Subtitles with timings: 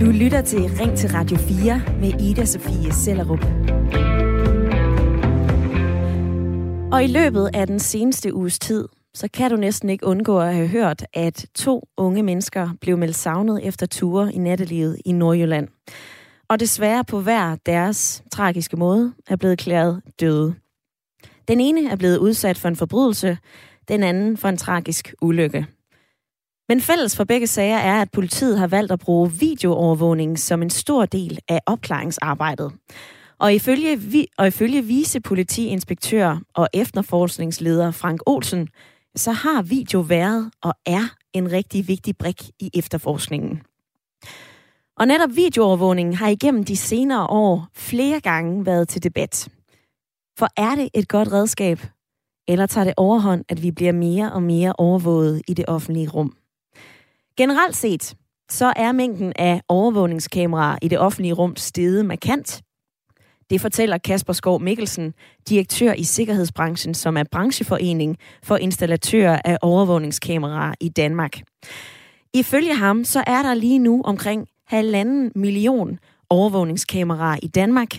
[0.00, 3.44] Du lytter til Ring til Radio 4 med Ida Sofie Sellerup.
[6.92, 10.54] Og i løbet af den seneste uges tid, så kan du næsten ikke undgå at
[10.54, 15.68] have hørt, at to unge mennesker blev meldt savnet efter ture i nattelivet i Nordjylland.
[16.48, 20.54] Og desværre på hver deres tragiske måde er blevet klæret døde.
[21.48, 23.38] Den ene er blevet udsat for en forbrydelse,
[23.88, 25.66] den anden for en tragisk ulykke.
[26.68, 30.70] Men fælles for begge sager er, at politiet har valgt at bruge videoovervågning som en
[30.70, 32.72] stor del af opklaringsarbejdet.
[33.38, 38.68] Og ifølge, vi, og ifølge vicepolitiinspektør og efterforskningsleder Frank Olsen,
[39.16, 43.62] så har video været og er en rigtig vigtig brik i efterforskningen.
[44.96, 49.48] Og netop videoovervågningen har igennem de senere år flere gange været til debat.
[50.38, 51.80] For er det et godt redskab,
[52.48, 56.34] eller tager det overhånd, at vi bliver mere og mere overvåget i det offentlige rum?
[57.38, 58.14] Generelt set,
[58.50, 62.62] så er mængden af overvågningskameraer i det offentlige rum steget markant.
[63.50, 65.14] Det fortæller Kasper Skov Mikkelsen,
[65.48, 71.40] direktør i Sikkerhedsbranchen, som er brancheforening for installatører af overvågningskameraer i Danmark.
[72.34, 75.98] Ifølge ham, så er der lige nu omkring halvanden million
[76.30, 77.94] overvågningskameraer i Danmark,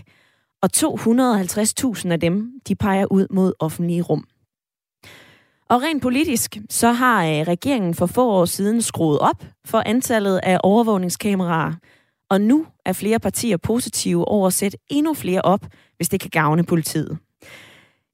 [0.62, 4.26] og 250.000 af dem, de peger ud mod offentlige rum.
[5.70, 10.40] Og rent politisk, så har øh, regeringen for få år siden skruet op for antallet
[10.44, 11.74] af overvågningskameraer,
[12.30, 15.66] og nu er flere partier positive over at sætte endnu flere op,
[15.98, 17.18] hvis det kan gavne politiet.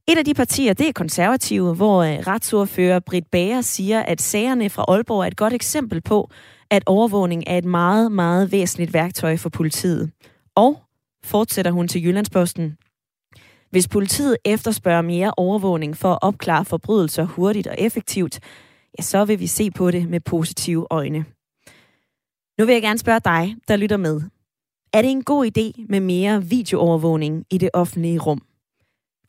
[0.07, 4.69] Et af de partier, det er konservative, hvor øh, retsordfører Britt Bager siger, at sagerne
[4.69, 6.29] fra Aalborg er et godt eksempel på,
[6.69, 10.11] at overvågning er et meget, meget væsentligt værktøj for politiet.
[10.55, 10.79] Og,
[11.23, 12.77] fortsætter hun til Jyllandsposten,
[13.75, 18.39] hvis politiet efterspørger mere overvågning for at opklare forbrydelser hurtigt og effektivt,
[18.97, 21.25] ja, så vil vi se på det med positive øjne.
[22.59, 24.21] Nu vil jeg gerne spørge dig, der lytter med.
[24.93, 28.41] Er det en god idé med mere videoovervågning i det offentlige rum?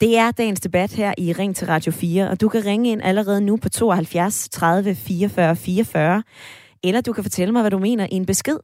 [0.00, 3.02] Det er dagens debat her i Ring til Radio 4, og du kan ringe ind
[3.02, 6.22] allerede nu på 72 30 44 44,
[6.84, 8.58] eller du kan fortælle mig, hvad du mener i en besked.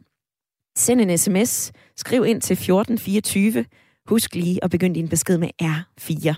[0.77, 3.65] Send en sms, skriv ind til 1424,
[4.09, 6.35] Husk lige at begynde din besked med R4.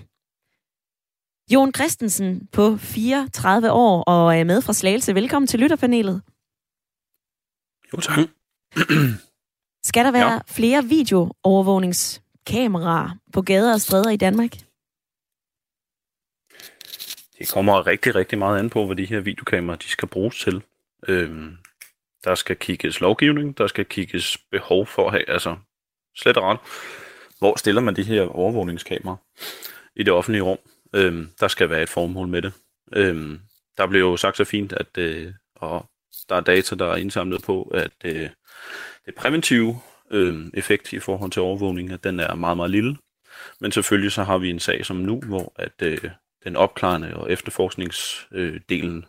[1.53, 5.15] Jon Christensen på 34 år og er med fra Slagelse.
[5.15, 6.21] Velkommen til lytterpanelet.
[7.93, 8.19] Jo, tak.
[9.89, 10.39] Skal der være ja.
[10.47, 14.51] flere videoovervågningskameraer på gader og stræder i Danmark?
[17.39, 20.63] Det kommer rigtig, rigtig meget an på, hvad de her videokameraer de skal bruges til.
[21.07, 21.57] Øhm,
[22.23, 25.57] der skal kigges lovgivning, der skal kigges behov for at have, altså
[26.15, 26.59] slet og ret
[27.39, 29.17] hvor stiller man de her overvågningskameraer
[29.95, 30.57] i det offentlige rum?
[30.93, 32.53] Øhm, der skal være et formål med det.
[32.93, 33.39] Øhm,
[33.77, 35.85] der blev jo sagt så fint, at øh, og
[36.29, 38.29] der er data, der er indsamlet på, at øh,
[39.05, 39.79] det præventive
[40.11, 42.97] øh, effekt i forhold til overvågning, at den er meget, meget lille.
[43.59, 46.09] Men selvfølgelig så har vi en sag som nu, hvor at øh,
[46.43, 49.03] den opklarende og efterforskningsdelen øh,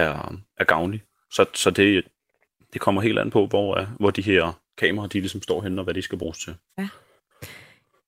[0.00, 1.02] er, er gavnlig.
[1.30, 2.04] Så, så det,
[2.72, 5.84] det kommer helt an på, hvor, hvor de her kameraer de ligesom står henne, og
[5.84, 6.54] hvad de skal bruges til.
[6.78, 6.88] Ja.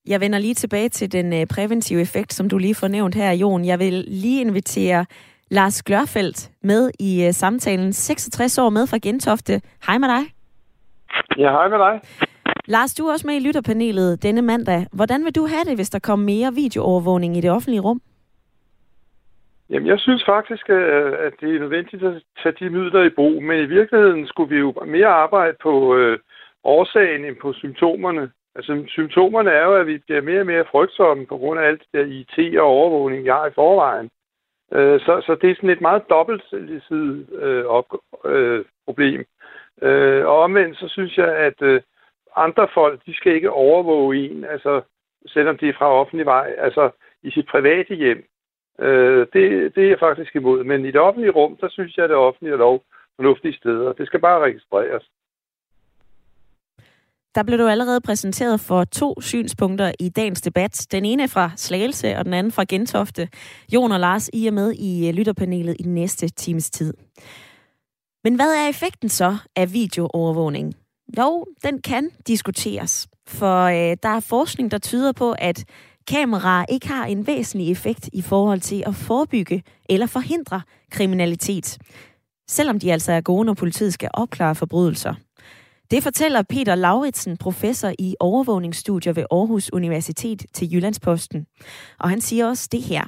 [0.07, 3.33] Jeg vender lige tilbage til den øh, præventive effekt, som du lige får nævnt her,
[3.33, 3.65] Jon.
[3.65, 5.07] Jeg vil lige invitere
[5.51, 7.93] Lars Glørfeldt med i uh, samtalen.
[7.93, 9.53] 66 år med fra Gentofte.
[9.87, 10.25] Hej med dig.
[11.39, 12.01] Ja, hej med dig.
[12.67, 14.87] Lars, du er også med i lytterpanelet denne mandag.
[14.93, 18.01] Hvordan vil du have det, hvis der kommer mere videoovervågning i det offentlige rum?
[19.71, 23.59] Jamen, jeg synes faktisk, at det er nødvendigt at tage de midler i brug, men
[23.59, 26.19] i virkeligheden skulle vi jo mere arbejde på øh,
[26.65, 28.31] årsagen end på symptomerne.
[28.61, 31.81] Altså, symptomerne er jo, at vi bliver mere og mere frygtsomme på grund af alt
[31.81, 34.11] det der IT og overvågning, jeg har i forvejen.
[34.73, 36.93] Øh, så, så det er sådan et meget dobbeltsidigt
[37.33, 37.89] øh, op,
[38.25, 39.25] øh, problem.
[39.83, 41.81] Øh, og omvendt, så synes jeg, at øh,
[42.37, 44.83] andre folk, de skal ikke overvåge en, altså
[45.27, 46.91] selvom de er fra offentlig vej, altså
[47.23, 48.25] i sit private hjem.
[48.81, 50.65] Øh, det, det er jeg faktisk imod.
[50.65, 52.83] Men i det offentlige rum, der synes jeg, at det offentlige er lov
[53.17, 53.93] fornuftige steder.
[53.93, 55.05] Det skal bare registreres.
[57.35, 60.87] Der blev du allerede præsenteret for to synspunkter i dagens debat.
[60.93, 63.29] Den ene er fra Slagelse, og den anden fra Gentofte.
[63.73, 66.95] Jon og Lars, I er med i øh, lytterpanelet i den næste times tid.
[68.25, 70.75] Men hvad er effekten så af videoovervågning?
[71.19, 75.65] Jo, den kan diskuteres, for øh, der er forskning, der tyder på, at
[76.07, 81.79] kameraer ikke har en væsentlig effekt i forhold til at forebygge eller forhindre kriminalitet,
[82.51, 85.15] selvom de altså er gode, når politiet skal opklare forbrydelser.
[85.91, 91.47] Det fortæller Peter Lauritsen, professor i overvågningsstudier ved Aarhus Universitet til Jyllandsposten.
[91.99, 93.05] Og han siger også det her.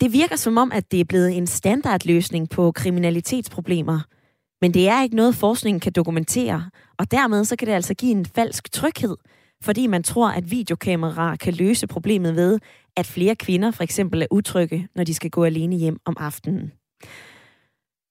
[0.00, 4.00] Det virker som om, at det er blevet en standardløsning på kriminalitetsproblemer.
[4.60, 8.12] Men det er ikke noget, forskningen kan dokumentere, og dermed så kan det altså give
[8.12, 9.16] en falsk tryghed,
[9.62, 12.58] fordi man tror, at videokameraer kan løse problemet ved,
[12.96, 16.72] at flere kvinder for eksempel er utrygge, når de skal gå alene hjem om aftenen.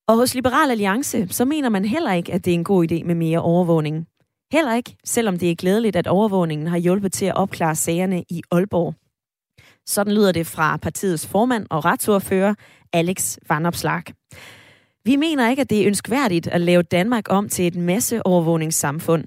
[0.07, 3.03] Og hos Liberal Alliance, så mener man heller ikke, at det er en god idé
[3.03, 4.07] med mere overvågning.
[4.51, 8.41] Heller ikke, selvom det er glædeligt, at overvågningen har hjulpet til at opklare sagerne i
[8.51, 8.95] Aalborg.
[9.85, 12.53] Sådan lyder det fra partiets formand og retsordfører,
[12.93, 14.03] Alex Vanopslag.
[15.05, 19.23] Vi mener ikke, at det er ønskværdigt at lave Danmark om til et masseovervågningssamfund.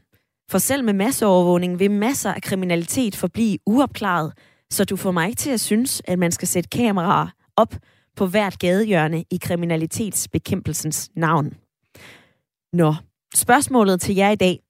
[0.51, 4.33] For selv med masseovervågning vil masser af kriminalitet forblive uopklaret,
[4.71, 7.27] så du får mig ikke til at synes, at man skal sætte kameraer
[7.57, 7.75] op
[8.19, 11.55] på hvert gadehjørne i kriminalitetsbekæmpelsens navn.
[12.73, 12.95] Nå,
[13.35, 14.61] spørgsmålet til jer i dag.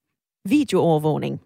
[0.48, 1.40] Videoovervågning.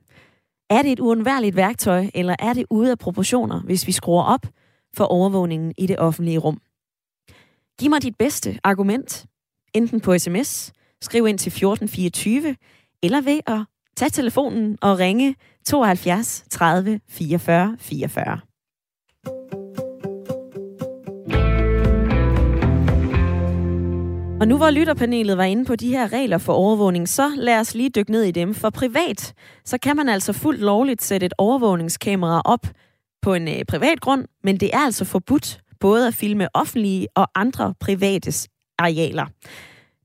[0.71, 4.47] Er det et uundværligt værktøj, eller er det ude af proportioner, hvis vi skruer op
[4.95, 6.61] for overvågningen i det offentlige rum?
[7.79, 9.27] Giv mig dit bedste argument,
[9.75, 12.57] enten på sms, skriv ind til 1424,
[13.03, 13.61] eller ved at
[13.97, 18.52] tage telefonen og ringe 72 30 44 44.
[24.43, 27.75] Og nu hvor lytterpanelet var inde på de her regler for overvågning, så lad os
[27.75, 28.55] lige dykke ned i dem.
[28.55, 29.35] For privat,
[29.65, 32.67] så kan man altså fuldt lovligt sætte et overvågningskamera op
[33.23, 37.29] på en øh, privat grund, men det er altså forbudt både at filme offentlige og
[37.35, 38.49] andre privates
[38.79, 39.27] arealer.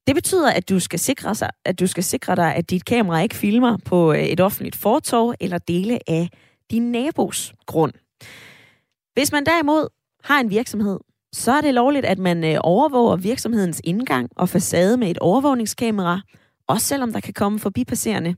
[0.07, 3.21] Det betyder, at du skal sikre, sig, at du skal sikre dig, at dit kamera
[3.21, 6.29] ikke filmer på øh, et offentligt fortov eller dele af
[6.71, 7.93] din nabos grund.
[9.13, 9.87] Hvis man derimod
[10.23, 10.99] har en virksomhed,
[11.37, 16.21] så er det lovligt, at man øh, overvåger virksomhedens indgang og facade med et overvågningskamera,
[16.67, 18.35] også selvom der kan komme forbipasserende.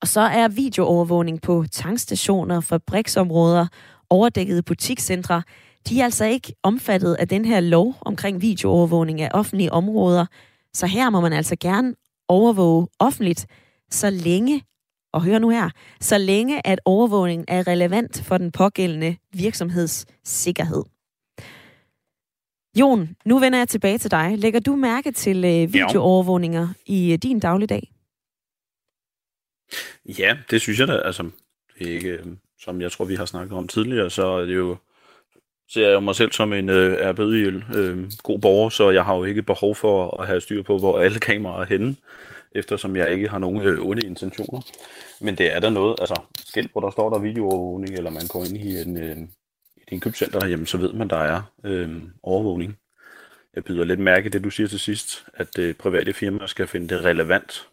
[0.00, 3.66] Og så er videoovervågning på tankstationer, fabriksområder,
[4.10, 5.42] overdækkede butikscentre,
[5.88, 10.26] de er altså ikke omfattet af den her lov omkring videoovervågning af offentlige områder.
[10.74, 11.94] Så her må man altså gerne
[12.28, 13.46] overvåge offentligt,
[13.90, 14.62] så længe,
[15.12, 15.70] og hør nu her,
[16.00, 20.95] så længe at overvågningen er relevant for den pågældende virksomheds sikkerhed.
[22.76, 24.34] Jon, nu vender jeg tilbage til dig.
[24.38, 27.92] Lægger du mærke til øh, videoovervågninger i øh, din dagligdag?
[30.18, 30.96] Ja, det synes jeg da.
[30.96, 31.30] Altså,
[31.78, 32.26] det er ikke, øh,
[32.60, 34.76] som jeg tror, vi har snakket om tidligere, så er det jo
[35.68, 39.24] ser jeg mig selv som en øh, erbødig øh, god borger, så jeg har jo
[39.24, 41.96] ikke behov for at have styr på, hvor alle kameraer er henne,
[42.54, 44.60] eftersom jeg ikke har nogen øh, onde intentioner.
[45.20, 48.44] Men det er der noget, altså skilt, hvor der står der videoovervågning, eller man går
[48.44, 49.16] ind i en, øh,
[49.90, 52.78] i en købcenter, jamen, så ved man, der er øh, overvågning.
[53.54, 56.94] Jeg byder lidt mærke det, du siger til sidst, at øh, private firmaer skal finde
[56.94, 57.68] det relevant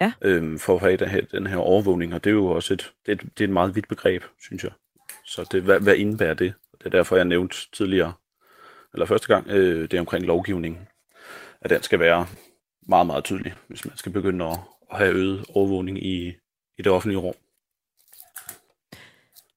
[0.00, 0.12] ja.
[0.22, 2.92] øh, for at have den her, den her overvågning, og det er jo også et,
[3.06, 4.72] det er, et, det er et meget vidt begreb, synes jeg.
[5.24, 6.54] Så det, hvad, hvad indebærer det?
[6.78, 8.12] Det er derfor, jeg nævnte tidligere,
[8.94, 10.88] eller første gang, øh, det er omkring lovgivning,
[11.60, 12.26] at den skal være
[12.88, 14.58] meget, meget tydelig, hvis man skal begynde at,
[14.90, 16.28] at have øget overvågning i,
[16.78, 17.34] i det offentlige rum.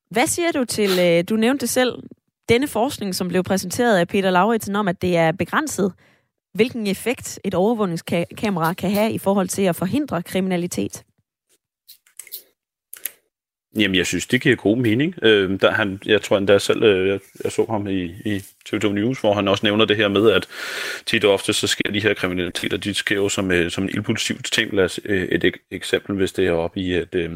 [0.09, 1.93] Hvad siger du til, øh, du nævnte det selv,
[2.49, 5.93] denne forskning, som blev præsenteret af Peter Lauritsen om, at det er begrænset,
[6.53, 11.03] hvilken effekt et overvågningskamera kan have i forhold til at forhindre kriminalitet?
[13.77, 15.15] Jamen, jeg synes, det giver god mening.
[15.21, 18.37] Øh, der, han, jeg tror endda selv, øh, jeg, jeg så ham i, i
[18.69, 20.47] TV2 News, hvor han også nævner det her med, at
[21.05, 23.89] tit og ofte så sker de her kriminaliteter, de sker jo som, øh, som en
[23.95, 24.73] impulsivt ting.
[24.73, 27.31] Lad os øh, et, ek- eksempel, hvis det er oppe i et, øh,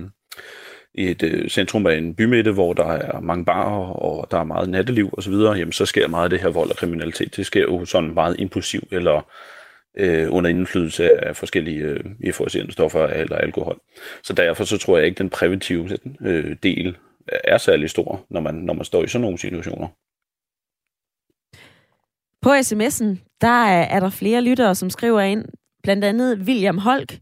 [0.96, 4.70] et øh, centrum af en bymidte, hvor der er mange barer, og der er meget
[4.70, 7.36] natteliv osv., jamen så sker meget af det her vold og kriminalitet.
[7.36, 9.32] Det sker jo sådan meget impulsivt, eller
[9.98, 13.80] øh, under indflydelse af forskellige øh, euforiserende stoffer eller alkohol.
[14.24, 18.56] Så derfor så tror jeg ikke, den præventive øh, del er særlig stor, når man,
[18.56, 19.88] når man står i sådan nogle situationer.
[22.42, 25.46] På sms'en, der er der flere lyttere, som skriver ind,
[25.84, 27.20] blandt andet William Holk.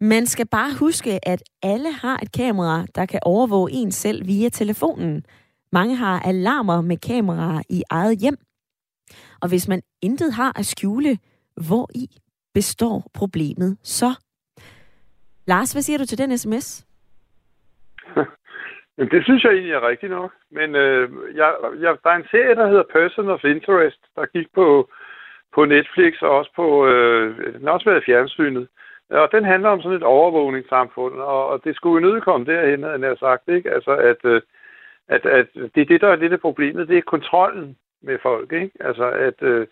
[0.00, 4.48] Man skal bare huske, at alle har et kamera, der kan overvåge en selv via
[4.48, 5.24] telefonen.
[5.72, 8.36] Mange har alarmer med kameraer i eget hjem.
[9.42, 11.18] Og hvis man intet har at skjule,
[11.66, 12.06] hvor i
[12.54, 14.10] består problemet så?
[15.46, 16.86] Lars, hvad siger du til den sms?
[19.12, 20.32] det synes jeg egentlig er rigtigt nok.
[20.50, 24.46] Men øh, jeg, jeg, der er en serie, der hedder Person of Interest, der gik
[24.54, 24.90] på,
[25.54, 28.68] på Netflix og også på øh, den også været fjernsynet.
[29.10, 33.06] Og den handler om sådan et overvågningssamfund, og, og det skulle jo nødkomme derhen, havde
[33.06, 33.70] jeg sagt, ikke?
[33.70, 34.42] Altså, at, øh,
[35.08, 38.52] at, at det er det, der er lidt af problemet, det er kontrollen med folk,
[38.52, 38.70] ikke?
[38.80, 39.66] Altså, at, øh,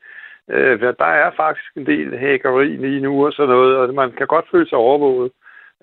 [0.51, 4.27] øh der er faktisk en del hækkeri lige nu og sådan noget, og man kan
[4.27, 5.33] godt føle sig overvåget.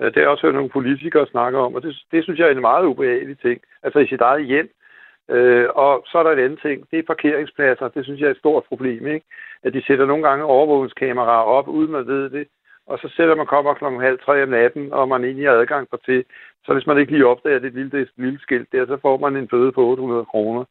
[0.02, 2.52] Øh, det har også hørt nogle politikere snakke om, og det, det synes jeg er
[2.52, 3.62] en meget ubehagelig ting.
[3.84, 4.70] Altså i sit eget hjem.
[5.30, 7.88] Øh, og så er der en anden ting, det er parkeringspladser.
[7.88, 9.26] Det synes jeg er et stort problem, ikke?
[9.64, 12.48] At de sætter nogle gange overvågningskameraer op, uden man ved det
[12.88, 15.90] og så sætter man kommer klokken halv tre om natten, og man egentlig har adgang
[15.90, 16.26] på til.
[16.66, 19.36] Så hvis man ikke lige opdager det lille, det lille skilt der, så får man
[19.36, 20.64] en bøde på 800 kroner.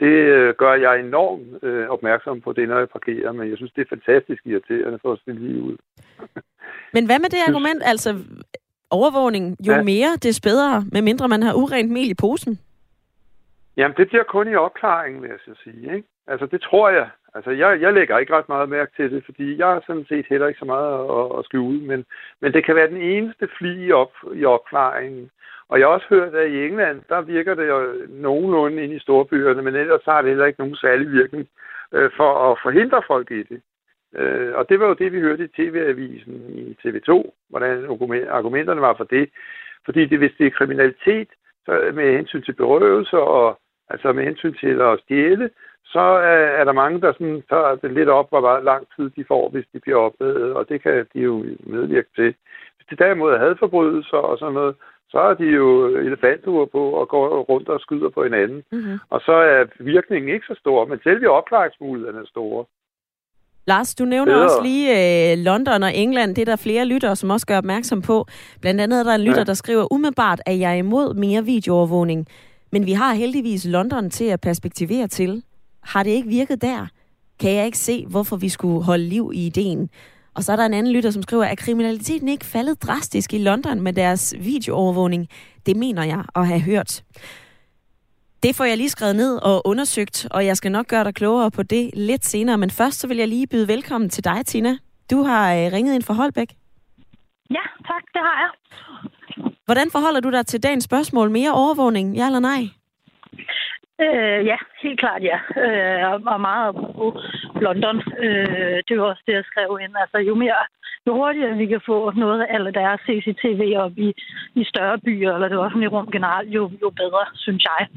[0.00, 3.72] Det øh, gør jeg enormt øh, opmærksom på det, når jeg parkerer, men jeg synes,
[3.72, 5.76] det er fantastisk irriterende for at stille lige ud.
[6.94, 8.10] men hvad med det argument, altså
[8.90, 9.82] overvågning, jo ja.
[9.82, 12.58] mere, des bedre, medmindre man har urent mel i posen?
[13.76, 15.94] Jamen, det bliver kun i opklaringen, vil jeg så sige.
[15.96, 16.08] Ikke?
[16.26, 17.08] Altså, det tror jeg.
[17.34, 20.26] Altså, jeg, jeg lægger ikke ret meget mærke til det, fordi jeg har sådan set
[20.28, 22.04] heller ikke så meget at, at skjule, men,
[22.40, 25.30] men det kan være den eneste fli i, op, i opklaringen.
[25.68, 28.98] Og jeg har også hørt, at i England, der virker det jo nogenlunde ind i
[28.98, 31.48] storbyerne, men ellers har det heller ikke nogen særlig virkning
[31.92, 33.62] øh, for at forhindre folk i det.
[34.16, 37.84] Øh, og det var jo det, vi hørte i TV-avisen i TV2, hvordan
[38.28, 39.30] argumenterne var for det.
[39.84, 41.28] Fordi det, hvis det er kriminalitet,
[41.66, 45.50] så med hensyn til berøvelse og altså med hensyn til at stjæle,
[45.94, 49.24] så er, er der mange, der sådan tager det lidt op, hvor lang tid de
[49.28, 51.44] får, hvis de bliver opdaget, og det kan de jo
[51.74, 52.34] medvirke til.
[52.76, 54.74] Hvis det derimod er hadforbrydelser og sådan noget,
[55.12, 55.66] så er de jo
[56.08, 58.62] elefantuger på og går rundt og skyder på hinanden.
[58.72, 58.98] Mm-hmm.
[59.10, 62.64] Og så er virkningen ikke så stor, men selve opklaringsmulighederne er store.
[63.66, 64.44] Lars, du nævner Bedre.
[64.44, 66.34] også lige øh, London og England.
[66.34, 68.26] Det er der flere lyttere, som også gør opmærksom på.
[68.60, 69.44] Blandt andet er der en lytter, ja.
[69.44, 72.26] der skriver, umiddelbart er jeg imod mere videoovervågning.
[72.72, 75.42] Men vi har heldigvis London til at perspektivere til.
[75.82, 76.86] Har det ikke virket der?
[77.40, 79.90] Kan jeg ikke se, hvorfor vi skulle holde liv i ideen?
[80.34, 83.38] Og så er der en anden lytter, som skriver, at kriminaliteten ikke faldet drastisk i
[83.38, 85.28] London med deres videoovervågning.
[85.66, 87.02] Det mener jeg at have hørt.
[88.42, 91.50] Det får jeg lige skrevet ned og undersøgt, og jeg skal nok gøre dig klogere
[91.50, 92.58] på det lidt senere.
[92.58, 94.76] Men først så vil jeg lige byde velkommen til dig, Tina.
[95.10, 96.54] Du har øh, ringet ind for Holbæk.
[97.50, 98.50] Ja, tak, det har jeg.
[99.64, 101.30] Hvordan forholder du dig til dagens spørgsmål?
[101.30, 102.68] Mere overvågning, ja eller nej?
[104.02, 105.38] Øh, ja, helt klart ja.
[105.64, 107.20] Øh, og meget på
[107.60, 108.02] London.
[108.18, 109.94] Øh, det var også det, jeg skrev ind.
[110.00, 110.62] Altså, jo mere,
[111.06, 114.14] jo hurtigere vi kan få noget af alle deres CCTV op i,
[114.54, 117.88] i større byer, eller det offentlige rum generelt, jo, jo bedre, synes jeg.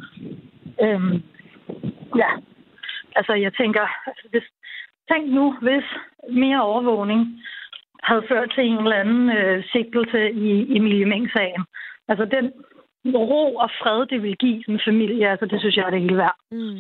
[0.84, 1.02] Øh,
[2.16, 2.30] ja,
[3.16, 4.44] altså jeg tænker, altså, hvis,
[5.12, 5.84] tænk nu, hvis
[6.30, 7.22] mere overvågning
[8.04, 11.64] havde ført til en eller anden øh, sigtelse i Emilie Meng-sagen.
[12.08, 12.52] Altså den
[13.14, 16.18] ro og fred, det vil give en familie, altså det synes jeg er det hele
[16.18, 16.36] værd.
[16.52, 16.78] Mm.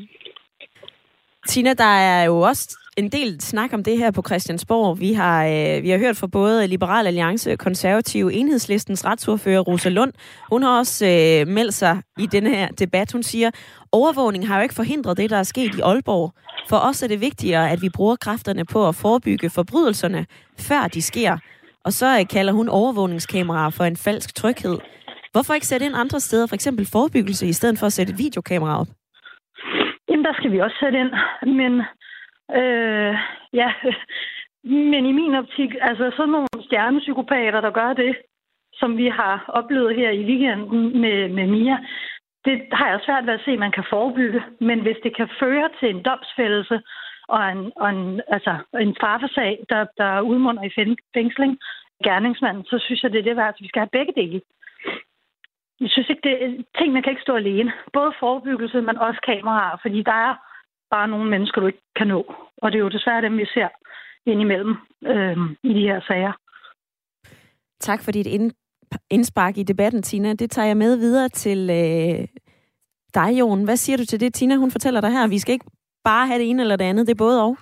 [1.47, 4.99] Tina, der er jo også en del snak om det her på Christiansborg.
[4.99, 10.13] Vi har, øh, vi har hørt fra både Liberal Alliance, Konservative, Enhedslistens retsordfører Rosa Lund.
[10.49, 13.11] Hun har også øh, meldt sig i denne her debat.
[13.11, 13.51] Hun siger,
[13.91, 16.33] overvågning har jo ikke forhindret det, der er sket i Aalborg.
[16.69, 20.25] For os er det vigtigere, at vi bruger kræfterne på at forebygge forbrydelserne,
[20.59, 21.37] før de sker.
[21.83, 24.77] Og så øh, kalder hun overvågningskameraer for en falsk tryghed.
[25.35, 28.19] Hvorfor ikke sætte ind andre steder, for eksempel forebyggelse, i stedet for at sætte et
[28.25, 28.87] videokamera op?
[30.09, 31.11] Jamen, der skal vi også sætte ind.
[31.59, 31.73] Men,
[32.59, 33.13] øh,
[33.53, 33.69] ja,
[34.91, 38.15] men i min optik, altså sådan nogle stjernepsykopater, der gør det,
[38.73, 41.77] som vi har oplevet her i weekenden med, med Mia,
[42.45, 44.41] det har jeg svært ved at se, at man kan forebygge.
[44.59, 46.81] Men hvis det kan føre til en domsfældelse
[47.27, 48.53] og en, og en, altså
[48.85, 50.75] en straffesag, der, der udmunder i
[51.13, 51.59] fængsling,
[52.03, 54.41] gerningsmanden, så synes jeg, det er det værd, at vi skal have begge dele.
[55.79, 57.71] Jeg synes ikke, det, tingene kan ikke stå alene.
[57.93, 60.35] Både forebyggelse, men også kameraer, fordi der er
[60.91, 62.35] bare nogle mennesker, du ikke kan nå.
[62.57, 63.67] Og det er jo desværre dem, vi ser
[64.25, 66.33] indimellem øh, i de her sager.
[67.79, 68.51] Tak for dit ind,
[69.09, 70.33] indspark i debatten, Tina.
[70.33, 72.27] Det tager jeg med videre til øh,
[73.13, 73.63] dig, Jon.
[73.63, 74.55] Hvad siger du til det, Tina?
[74.55, 75.27] Hun fortæller dig her.
[75.27, 75.65] Vi skal ikke
[76.03, 77.07] bare have det ene eller det andet.
[77.07, 77.57] Det er både og.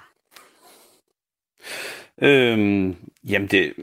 [2.21, 2.95] Øhm,
[3.29, 3.73] jamen, det,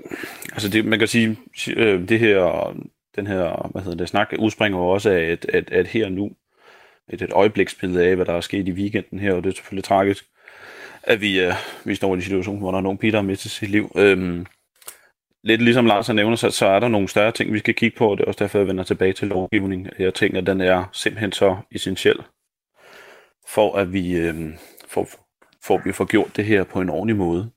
[0.52, 1.38] altså det, man kan sige,
[1.76, 2.74] øh, det her
[3.20, 6.30] den her hvad hedder det, snak udspringer jo også af, at, at, at her nu,
[7.08, 9.84] et, et øjebliksbillede af, hvad der er sket i weekenden her, og det er selvfølgelig
[9.84, 10.24] tragisk,
[11.02, 11.52] at vi, uh,
[11.84, 13.92] vi står i en situation, hvor der er nogen Peter har mistet sit liv.
[13.96, 14.46] Øhm,
[15.44, 17.96] lidt ligesom Lars har nævnt, så, så er der nogle større ting, vi skal kigge
[17.96, 19.88] på, og det er også derfor, jeg vender tilbage til lovgivning.
[19.98, 22.18] Jeg tænker, at den er simpelthen så essentiel,
[23.48, 24.54] for at vi, øhm,
[24.88, 25.08] for,
[25.62, 27.50] for at vi får gjort det her på en ordentlig måde.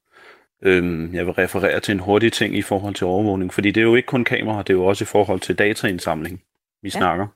[0.66, 3.86] Øhm, jeg vil referere til en hurtig ting i forhold til overvågning, fordi det er
[3.86, 6.42] jo ikke kun kamera, det er jo også i forhold til dataindsamling,
[6.82, 7.00] vi ja.
[7.00, 7.28] snakker.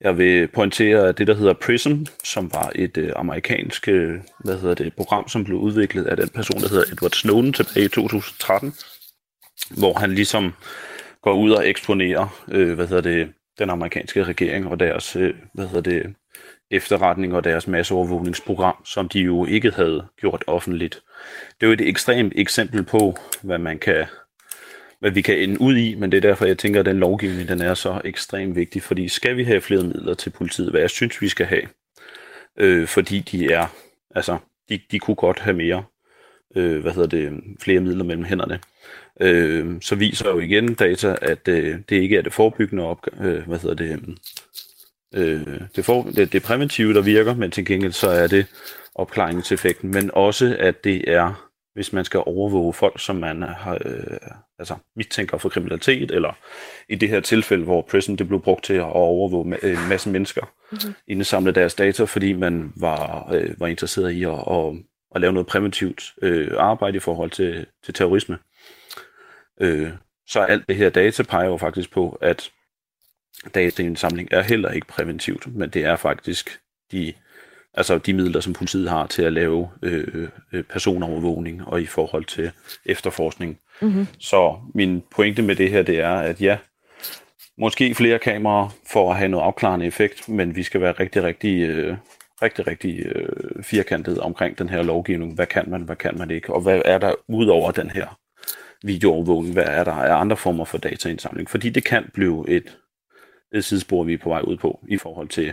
[0.00, 1.94] Jeg vil pointere, at det, der hedder PRISM,
[2.24, 6.28] som var et øh, amerikansk øh, hvad hedder det, program, som blev udviklet af den
[6.28, 8.74] person, der hedder Edward Snowden tilbage i 2013,
[9.70, 10.54] hvor han ligesom
[11.22, 15.66] går ud og eksponerer øh, hvad hedder det, den amerikanske regering og deres øh, hvad
[15.66, 16.14] hedder det,
[16.70, 21.02] efterretning og deres masseovervågningsprogram, som de jo ikke havde gjort offentligt.
[21.60, 24.06] Det er jo et ekstremt eksempel på, hvad man kan
[25.00, 27.48] hvad vi kan ende ud i, men det er derfor, jeg tænker, at den lovgivning
[27.48, 30.90] den er så ekstremt vigtig, fordi skal vi have flere midler til politiet, hvad jeg
[30.90, 31.62] synes, vi skal have,
[32.56, 33.66] øh, fordi de er,
[34.14, 35.84] altså, de, de kunne godt have mere,
[36.56, 38.60] øh, hvad hedder det, flere midler mellem hænderne.
[39.20, 43.46] øh, så viser jo igen data, at øh, det ikke er det forebyggende op, øh,
[43.46, 44.18] hvad hedder det,
[45.14, 48.46] øh, det, for, det, det præventive, der virker, men til gengæld så er det
[48.94, 54.18] opklaringseffekten, men også at det er, hvis man skal overvåge folk, som man har, øh,
[54.58, 56.38] altså mistænker for kriminalitet, eller
[56.88, 60.52] i det her tilfælde, hvor Prison det blev brugt til at overvåge en masse mennesker,
[60.72, 60.94] mm-hmm.
[61.08, 64.74] indsamle deres data, fordi man var, øh, var interesseret i at, at,
[65.14, 68.38] at lave noget præventivt øh, arbejde i forhold til, til terrorisme.
[69.60, 69.90] Øh,
[70.26, 72.50] så alt det her data peger jo faktisk på, at
[73.54, 76.60] dataindsamling er heller ikke præventivt, men det er faktisk
[76.92, 77.12] de,
[77.74, 82.24] altså de midler, som politiet har til at lave øh, øh, personovervågning og i forhold
[82.24, 82.50] til
[82.84, 83.58] efterforskning.
[83.80, 84.06] Mm-hmm.
[84.18, 86.58] Så min pointe med det her, det er, at ja,
[87.58, 91.60] måske flere kameraer for at have noget afklarende effekt, men vi skal være rigtig, rigtig,
[91.60, 91.96] øh,
[92.42, 95.34] rigtig, rigtig øh, firkantet omkring den her lovgivning.
[95.34, 98.18] Hvad kan man, hvad kan man ikke, og hvad er der ud over den her
[98.82, 101.50] videoovervågning, hvad er der af andre former for dataindsamling?
[101.50, 102.76] Fordi det kan blive et, et
[103.54, 105.52] Øh, sidespor, vi er på vej ud på i forhold til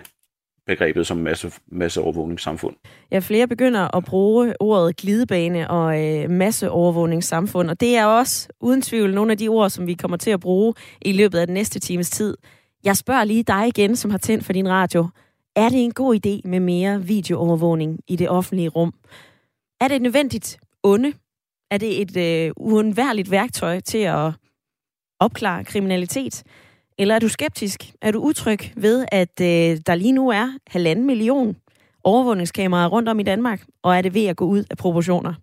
[0.67, 2.75] begrebet som masse, masseovervågningssamfund.
[3.11, 8.81] Ja, flere begynder at bruge ordet glidebane og øh, masseovervågningssamfund, og det er også uden
[8.81, 11.53] tvivl nogle af de ord, som vi kommer til at bruge i løbet af den
[11.53, 12.37] næste times tid.
[12.83, 15.07] Jeg spørger lige dig igen, som har tændt for din radio.
[15.55, 18.93] Er det en god idé med mere videoovervågning i det offentlige rum?
[19.81, 21.13] Er det et nødvendigt onde?
[21.71, 24.31] Er det et øh, uundværligt værktøj til at
[25.19, 26.43] opklare kriminalitet?
[26.99, 27.93] Eller er du skeptisk?
[28.01, 31.55] Er du utryg ved, at øh, der lige nu er halvanden million
[32.03, 35.33] overvågningskameraer rundt om i Danmark, og er det ved at gå ud af proportioner?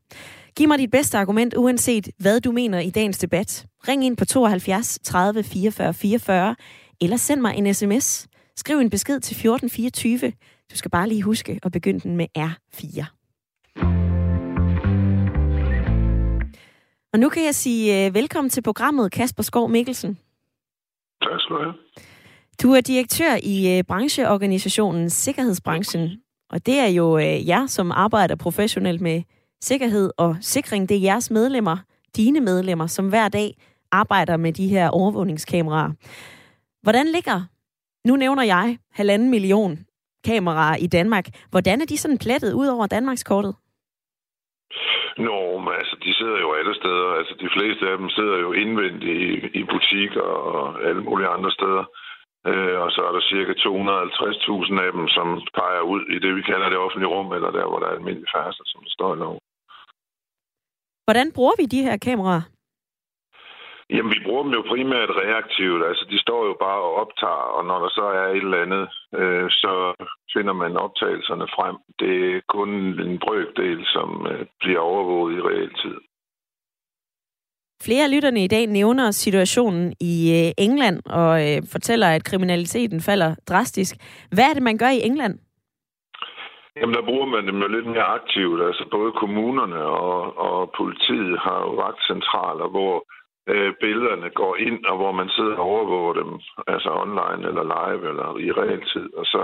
[0.57, 3.67] Giv mig dit bedste argument, uanset hvad du mener i dagens debat.
[3.89, 6.57] Ring ind på 72 30 44 44,
[7.01, 8.27] eller send mig en sms.
[8.57, 10.33] Skriv en besked til 1424.
[10.73, 13.05] Du skal bare lige huske at begynde den med R4.
[17.13, 20.19] Og nu kan jeg sige øh, velkommen til programmet, Kasper Skov Mikkelsen.
[21.25, 21.75] Tak skal du have.
[22.63, 26.11] Du er direktør i øh, brancheorganisationen Sikkerhedsbranchen,
[26.51, 29.23] og det er jo øh, jer, som arbejder professionelt med
[29.63, 30.89] sikkerhed og sikring.
[30.89, 31.77] Det er jeres medlemmer,
[32.17, 33.57] dine medlemmer, som hver dag
[33.93, 35.91] arbejder med de her overvågningskameraer.
[36.83, 37.43] Hvordan ligger,
[38.09, 39.79] nu nævner jeg, halvanden million
[40.25, 41.29] kameraer i Danmark.
[41.51, 43.55] Hvordan er de sådan plettet ud over Danmarkskortet?
[45.27, 47.09] Nå, men altså, de sidder jo alle steder.
[47.19, 51.51] Altså, de fleste af dem sidder jo indvendigt i, i butikker og alle mulige andre
[51.59, 51.85] steder.
[52.51, 55.27] Øh, og så er der cirka 250.000 af dem, som
[55.59, 58.29] peger ud i det, vi kalder det offentlige rum, eller der, hvor der er almindelig
[58.37, 59.39] færdsel, som der står i lov.
[61.07, 62.45] Hvordan bruger vi de her kameraer?
[63.91, 65.85] Jamen, vi bruger dem jo primært reaktivt.
[65.89, 68.85] Altså, de står jo bare og optager, og når der så er et eller andet,
[69.21, 69.73] øh, så
[70.35, 71.77] finder man optagelserne frem.
[72.01, 72.71] Det er kun
[73.09, 75.97] en brøkdel, som øh, bliver overvåget i realtid.
[77.87, 83.01] Flere af lytterne i dag nævner situationen i øh, England og øh, fortæller, at kriminaliteten
[83.01, 83.95] falder drastisk.
[84.35, 85.39] Hvad er det, man gør i England?
[86.77, 88.63] Jamen, der bruger man dem jo lidt mere aktivt.
[88.69, 92.95] Altså, både kommunerne og, og politiet har jo vagtcentraler, hvor
[93.53, 96.31] øh, billederne går ind, og hvor man sidder og overvåger dem,
[96.67, 99.09] altså online eller live eller i realtid.
[99.21, 99.43] Og så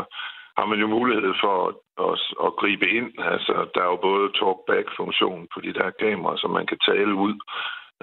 [0.59, 1.75] har man jo mulighed for at,
[2.07, 3.11] at, at gribe ind.
[3.35, 7.35] Altså, der er jo både talkback-funktion på de der kameraer, så man kan tale ud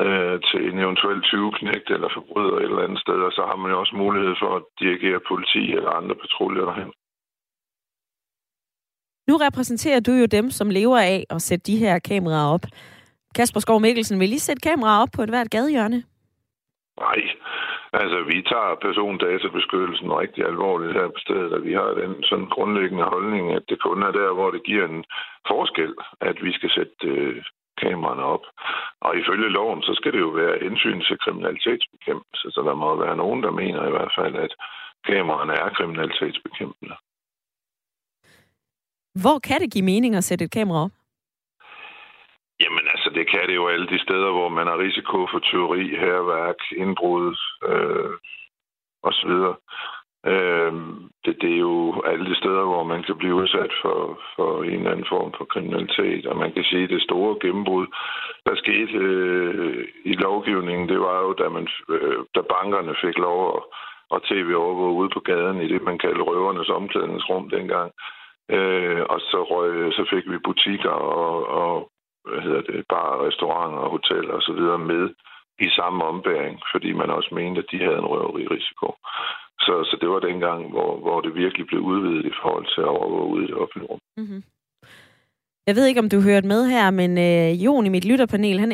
[0.03, 3.71] øh, til en eventuel 20-knægt eller forbryder et eller andet sted, og så har man
[3.71, 6.91] jo også mulighed for at dirigere politi eller andre patruljer derhen.
[9.29, 12.65] Nu repræsenterer du jo dem, som lever af at sætte de her kameraer op.
[13.37, 15.99] Kasper Skov Mikkelsen, vil I sætte kameraer op på et hvert gadehjørne?
[17.05, 17.21] Nej,
[18.01, 23.03] altså vi tager persondatabeskyttelsen rigtig alvorligt her på stedet, og vi har den sådan grundlæggende
[23.13, 25.03] holdning, at det kun er der, hvor det giver en
[25.51, 25.91] forskel,
[26.29, 27.43] at vi skal sætte øh,
[27.83, 28.45] kameraerne op.
[29.05, 33.17] Og ifølge loven, så skal det jo være hensyn til kriminalitetsbekæmpelse, så der må være
[33.23, 34.53] nogen, der mener i hvert fald, at
[35.09, 36.95] kameraerne er kriminalitetsbekæmpende.
[39.23, 40.96] Hvor kan det give mening at sætte et kamera op?
[43.27, 47.35] Det kan det jo alle de steder, hvor man har risiko for tyveri, herværk, indbrud
[47.71, 48.13] øh,
[49.03, 49.31] osv.
[50.31, 50.73] Øh,
[51.25, 54.79] det, det er jo alle de steder, hvor man kan blive udsat for, for en
[54.79, 56.25] eller anden form for kriminalitet.
[56.25, 57.87] Og man kan sige, at det store gennembrud,
[58.45, 63.39] der skete øh, i lovgivningen, det var jo, da, man, øh, da bankerne fik lov
[63.55, 63.61] at,
[64.15, 67.91] at tv-overvåge ude på gaden i det, man kaldte røvernes omklædningsrum dengang.
[68.49, 71.91] Øh, og så, røg, så fik vi butikker og, og
[72.29, 75.03] hvad hedder det, bar, restauranter, hoteller og så videre med
[75.65, 78.87] i samme ombæring, fordi man også mente, at de havde en røveririsiko.
[79.65, 82.93] Så, så det var dengang, hvor, hvor det virkelig blev udvidet i forhold til at
[82.97, 83.99] overvåge ude i det offentlige rum.
[84.17, 84.43] Mm-hmm.
[85.67, 88.71] Jeg ved ikke, om du hørte med her, men øh, Jon i mit lytterpanel, han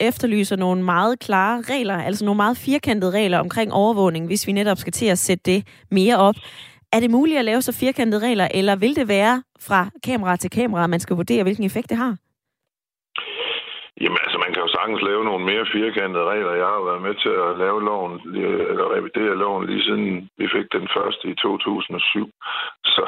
[0.00, 4.78] efterlyser nogle meget klare regler, altså nogle meget firkantede regler omkring overvågning, hvis vi netop
[4.78, 6.34] skal til at sætte det mere op.
[6.92, 10.50] Er det muligt at lave så firkantede regler, eller vil det være fra kamera til
[10.50, 12.16] kamera, at man skal vurdere, hvilken effekt det har?
[14.02, 16.52] Jamen altså, man kan jo sagtens lave nogle mere firkantede regler.
[16.62, 20.46] Jeg har været med til at lave loven, øh, eller revidere loven lige siden vi
[20.56, 22.30] fik den første i 2007.
[22.94, 23.04] Så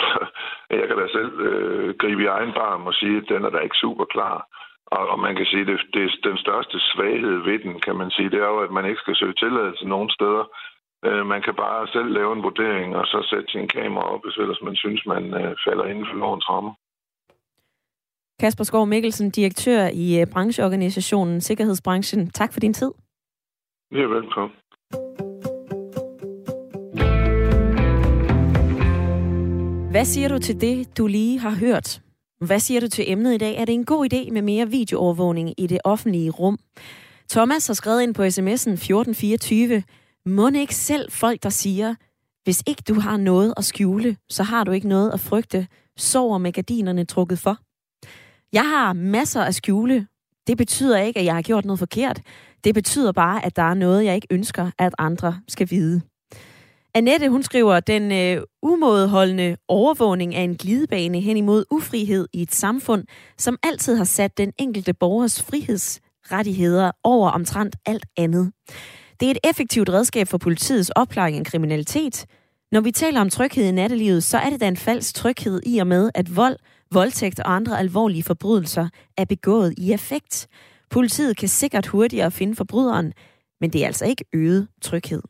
[0.70, 3.50] øh, jeg kan da selv øh, gribe i egen barm og sige, at den er
[3.50, 4.36] da ikke super klar.
[4.86, 8.10] Og, og man kan sige, at det, det, den største svaghed ved den, kan man
[8.10, 10.44] sige, det er jo, at man ikke skal søge tilladelse nogen steder.
[11.06, 14.36] Øh, man kan bare selv lave en vurdering, og så sætte sin kamera op, hvis
[14.36, 16.74] ellers man synes, man øh, falder inden for lovens rammer.
[18.40, 22.30] Kasper Skov Mikkelsen, direktør i øh, brancheorganisationen Sikkerhedsbranchen.
[22.30, 22.90] Tak for din tid.
[23.92, 24.56] Ja, velkommen.
[29.90, 32.02] Hvad siger du til det, du lige har hørt?
[32.46, 33.56] Hvad siger du til emnet i dag?
[33.56, 36.58] Er det en god idé med mere videoovervågning i det offentlige rum?
[37.30, 39.82] Thomas har skrevet ind på sms'en 1424.
[40.26, 41.94] Må ikke selv folk, der siger,
[42.44, 46.38] hvis ikke du har noget at skjule, så har du ikke noget at frygte, sover
[46.38, 47.58] med gardinerne trukket for?
[48.52, 50.06] Jeg har masser at skjule.
[50.46, 52.20] Det betyder ikke, at jeg har gjort noget forkert.
[52.64, 56.00] Det betyder bare, at der er noget, jeg ikke ønsker, at andre skal vide.
[56.94, 62.54] Annette, hun skriver, den øh, umådeholdende overvågning af en glidebane hen imod ufrihed i et
[62.54, 63.04] samfund,
[63.38, 68.52] som altid har sat den enkelte borgers frihedsrettigheder over omtrent alt andet.
[69.20, 72.26] Det er et effektivt redskab for politiets opklaring af kriminalitet.
[72.72, 75.78] Når vi taler om tryghed i nattelivet, så er det da en falsk tryghed i
[75.78, 76.56] og med, at vold,
[76.94, 80.48] voldtægt og andre alvorlige forbrydelser er begået i effekt.
[80.90, 83.12] Politiet kan sikkert hurtigere finde forbryderen,
[83.60, 85.22] men det er altså ikke øget tryghed.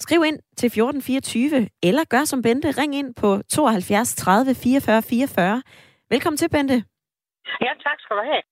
[0.00, 2.70] Skriv ind til 1424, eller gør som Bente.
[2.70, 5.62] Ring ind på 72 30 44 44.
[6.10, 6.74] Velkommen til, Bente.
[7.66, 8.42] Ja, tak skal du have.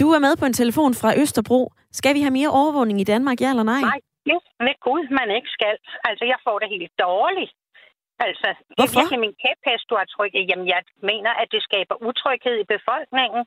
[0.00, 1.72] Du er med på en telefon fra Østerbro.
[1.92, 3.80] Skal vi have mere overvågning i Danmark, ja eller nej?
[3.80, 4.32] Nej, det
[4.72, 5.74] er Gud, man ikke skal.
[6.08, 7.52] Altså, jeg får det helt dårligt.
[8.26, 9.00] Altså, Hvorfor?
[9.00, 10.48] det er min kæphest, du har trykket.
[10.50, 13.42] Jamen, jeg mener, at det skaber utryghed i befolkningen.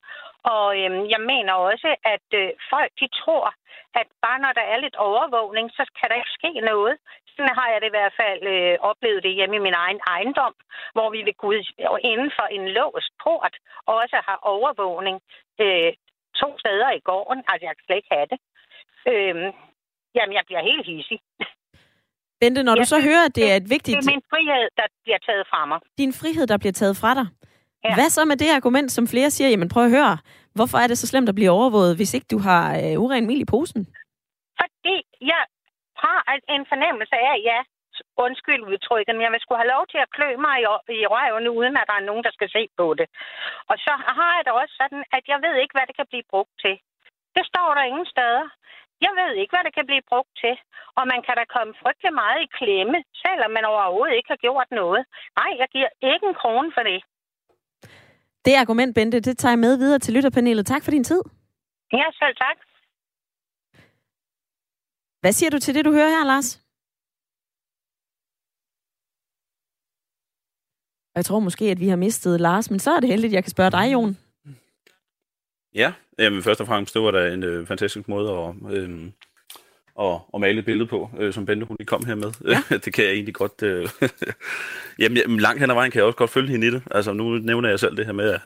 [0.56, 3.48] Og øhm, jeg mener også, at øh, folk, de tror,
[4.00, 6.96] at bare når der er lidt overvågning, så kan der ikke ske noget.
[7.36, 10.54] Sådan har jeg det i hvert fald øh, oplevet det hjemme i min egen ejendom,
[10.96, 11.60] hvor vi ved Gud
[12.12, 13.56] inden for en låst port
[13.86, 15.18] også har overvågning
[15.64, 15.92] øh,
[16.42, 17.44] to steder i gården.
[17.50, 18.40] Altså, jeg kan slet ikke have det.
[19.12, 19.50] Øhm,
[20.16, 21.20] jamen, jeg bliver helt hissig.
[22.44, 23.96] Bente, når du så hører, at det er et vigtigt...
[23.98, 25.80] Det er min frihed, der bliver taget fra mig.
[26.02, 27.28] Din frihed, der bliver taget fra dig.
[27.86, 27.94] Ja.
[27.98, 30.18] Hvad så med det argument, som flere siger, jamen prøv at høre,
[30.58, 33.42] hvorfor er det så slemt at blive overvåget, hvis ikke du har øh, uren mil
[33.46, 33.82] i posen?
[34.62, 34.96] Fordi
[35.32, 35.42] jeg
[36.06, 36.20] har
[36.58, 37.60] en fornemmelse af, ja,
[38.26, 40.66] undskyld udtrykket, men jeg vil skulle have lov til at klø mig i,
[41.04, 43.08] i røven, uden at der er nogen, der skal se på det.
[43.72, 46.30] Og så har jeg det også sådan, at jeg ved ikke, hvad det kan blive
[46.34, 46.76] brugt til.
[47.36, 48.46] Det står der ingen steder.
[49.06, 50.56] Jeg ved ikke, hvad det kan blive brugt til.
[50.98, 54.70] Og man kan da komme frygtelig meget i klemme, selvom man overhovedet ikke har gjort
[54.82, 55.02] noget.
[55.40, 57.00] Nej, jeg giver ikke en krone for det.
[58.46, 60.66] Det argument, Bente, det tager jeg med videre til lytterpanelet.
[60.66, 61.22] Tak for din tid.
[62.00, 62.58] Ja, selv tak.
[65.22, 66.50] Hvad siger du til det, du hører her, Lars?
[71.16, 73.44] Jeg tror måske, at vi har mistet Lars, men så er det heldigt, at jeg
[73.44, 74.18] kan spørge dig, Jon.
[75.76, 79.00] Ja, jamen først og fremmest, det var da en øh, fantastisk måde at, øh,
[80.00, 82.32] at, at male et billede på, øh, som Bente hun lige kom her med.
[82.48, 82.78] Ja.
[82.86, 83.64] det kan jeg egentlig godt...
[83.64, 83.90] Øh,
[85.00, 86.84] jamen, jamen, langt hen ad vejen kan jeg også godt følge hende i det.
[86.92, 88.42] Altså, nu nævner jeg selv det her med, at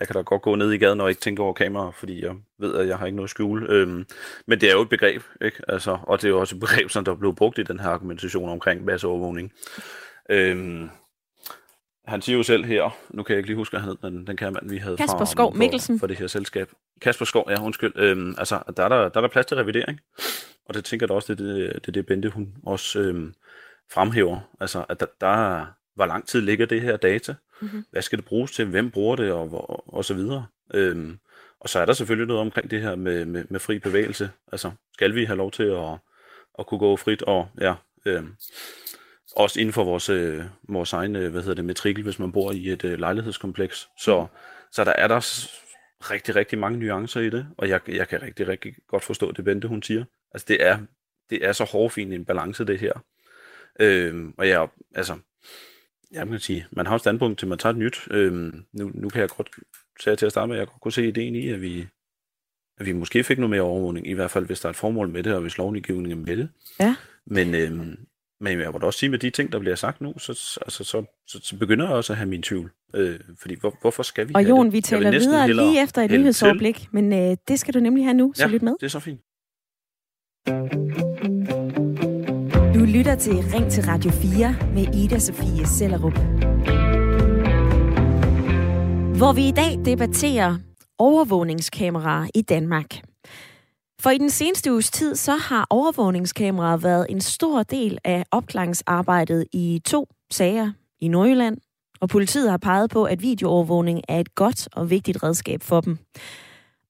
[0.00, 2.34] jeg kan da godt gå ned i gaden og ikke tænke over kamera, fordi jeg
[2.58, 3.66] ved, at jeg har ikke noget at skjule.
[3.68, 4.06] Øhm,
[4.46, 5.62] men det er jo et begreb, ikke?
[5.68, 7.88] Altså, og det er jo også et begreb, som der blev brugt i den her
[7.88, 9.52] argumentation omkring masseovervågning.
[10.30, 10.90] Øhm,
[12.06, 14.26] han siger jo selv her, nu kan jeg ikke lige huske, hvad han hed, den,
[14.26, 15.98] den kære mand, vi havde Kasper fra Skov for, Mikkelsen.
[15.98, 16.70] for det her selskab.
[17.00, 17.92] Kasper Skov, ja, undskyld.
[17.96, 20.00] Øhm, altså, der er der, der er der plads til revidering,
[20.68, 23.34] og det tænker jeg da også, det er det, det, det Bente, hun også øhm,
[23.92, 24.40] fremhæver.
[24.60, 27.34] Altså, at der, der, hvor lang tid ligger det her data?
[27.60, 27.84] Mm-hmm.
[27.90, 28.66] Hvad skal det bruges til?
[28.66, 29.32] Hvem bruger det?
[29.32, 30.46] Og, og, og så videre.
[30.74, 31.18] Øhm,
[31.60, 34.30] og så er der selvfølgelig noget omkring det her med, med, med fri bevægelse.
[34.52, 35.98] Altså, skal vi have lov til at,
[36.58, 37.74] at kunne gå frit og, ja,
[38.06, 38.34] øhm,
[39.36, 42.52] også inden for vores, øh, vores egen øh, hvad hedder det, matrikel, hvis man bor
[42.52, 43.88] i et øh, lejlighedskompleks.
[43.98, 44.28] Så, mm.
[44.72, 45.20] så der er der
[46.00, 49.44] rigtig, rigtig mange nuancer i det, og jeg, jeg kan rigtig, rigtig godt forstå det,
[49.44, 50.04] Bente, hun siger.
[50.32, 50.78] Altså, det er,
[51.30, 52.92] det er så hårdfint en balance, det her.
[53.80, 55.18] Øhm, og jeg, altså,
[56.12, 58.08] jeg kan sige, man har et standpunkt til, at man tager et nyt.
[58.10, 59.50] Øhm, nu, nu kan jeg godt,
[60.00, 61.86] sige til at starte med, at jeg godt kunne se ideen i, at vi,
[62.78, 65.08] at vi måske fik noget mere overvågning, i hvert fald hvis der er et formål
[65.08, 66.48] med det, og hvis lovgivningen er med det.
[66.80, 66.96] Ja.
[67.26, 68.06] Men, øhm,
[68.40, 70.84] Men jeg må da også sige, med de ting, der bliver sagt nu, så, altså,
[70.84, 72.70] så, så, så begynder jeg også at have min tvivl.
[72.94, 76.88] Øh, fordi hvor, hvorfor skal vi Og Jon, vi taler videre lige efter et nyhedsoverblik,
[76.92, 78.74] men øh, det skal du nemlig have nu, så ja, lyt med.
[78.80, 79.20] det er så fint.
[82.74, 86.18] Du lytter til Ring til Radio 4 med Ida Sofie Sellerup.
[89.16, 90.56] Hvor vi i dag debatterer
[90.98, 92.86] overvågningskameraer i Danmark.
[94.00, 99.46] For i den seneste uges tid, så har overvågningskameraer været en stor del af opklaringsarbejdet
[99.52, 101.58] i to sager i Nordjylland,
[102.00, 105.98] og politiet har peget på, at videoovervågning er et godt og vigtigt redskab for dem.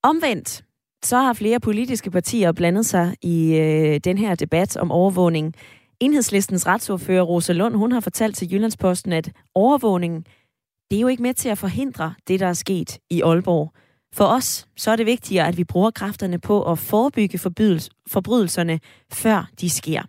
[0.02, 0.64] Omvendt,
[1.04, 5.54] så har flere politiske partier blandet sig i øh, den her debat om overvågning.
[6.00, 10.24] Enhedslistens retsordfører Rosa Lund, hun har fortalt til Jyllandsposten, at overvågning,
[10.90, 13.72] det er jo ikke med til at forhindre det, der er sket i Aalborg.
[14.16, 17.38] For os, så er det vigtigere, at vi bruger kræfterne på at forebygge
[18.08, 18.80] forbrydelserne,
[19.12, 20.02] før de sker.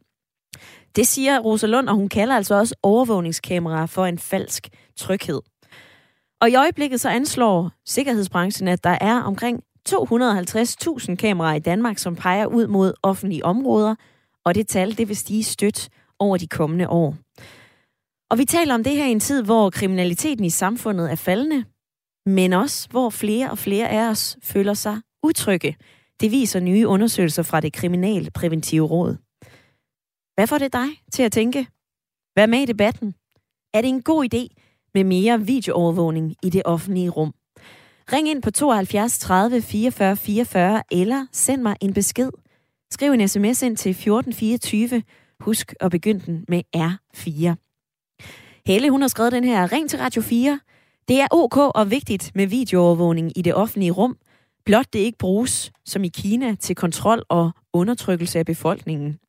[0.95, 5.41] Det siger Rosa Lund, og hun kalder altså også overvågningskameraer for en falsk tryghed.
[6.41, 12.15] Og i øjeblikket så anslår sikkerhedsbranchen, at der er omkring 250.000 kameraer i Danmark, som
[12.15, 13.95] peger ud mod offentlige områder,
[14.45, 15.89] og det tal det vil stige stødt
[16.19, 17.15] over de kommende år.
[18.29, 21.65] Og vi taler om det her i en tid, hvor kriminaliteten i samfundet er faldende,
[22.27, 25.77] men også hvor flere og flere af os føler sig utrygge.
[26.19, 29.17] Det viser nye undersøgelser fra det kriminalpræventive råd.
[30.35, 31.67] Hvad får det dig til at tænke?
[32.35, 33.15] Vær med i debatten.
[33.73, 34.47] Er det en god idé
[34.93, 37.33] med mere videoovervågning i det offentlige rum?
[38.13, 42.29] Ring ind på 72 30 44 44 eller send mig en besked.
[42.91, 45.03] Skriv en sms ind til 1424.
[45.39, 47.55] Husk at begynde den med R4.
[48.65, 49.71] Helle, hun har skrevet den her.
[49.71, 50.59] Ring til Radio 4.
[51.07, 54.17] Det er ok og vigtigt med videoovervågning i det offentlige rum.
[54.65, 59.19] Blot det ikke bruges, som i Kina, til kontrol og undertrykkelse af befolkningen.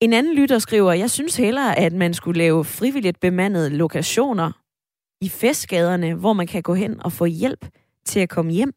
[0.00, 4.52] En anden lytter skriver, jeg synes hellere, at man skulle lave frivilligt bemandede lokationer
[5.20, 7.68] i festgaderne, hvor man kan gå hen og få hjælp
[8.04, 8.72] til at komme hjem.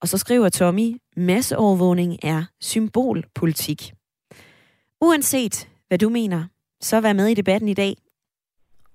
[0.00, 3.92] Og så skriver Tommy, masseovervågning er symbolpolitik.
[5.00, 6.44] Uanset hvad du mener,
[6.80, 7.96] så vær med i debatten i dag.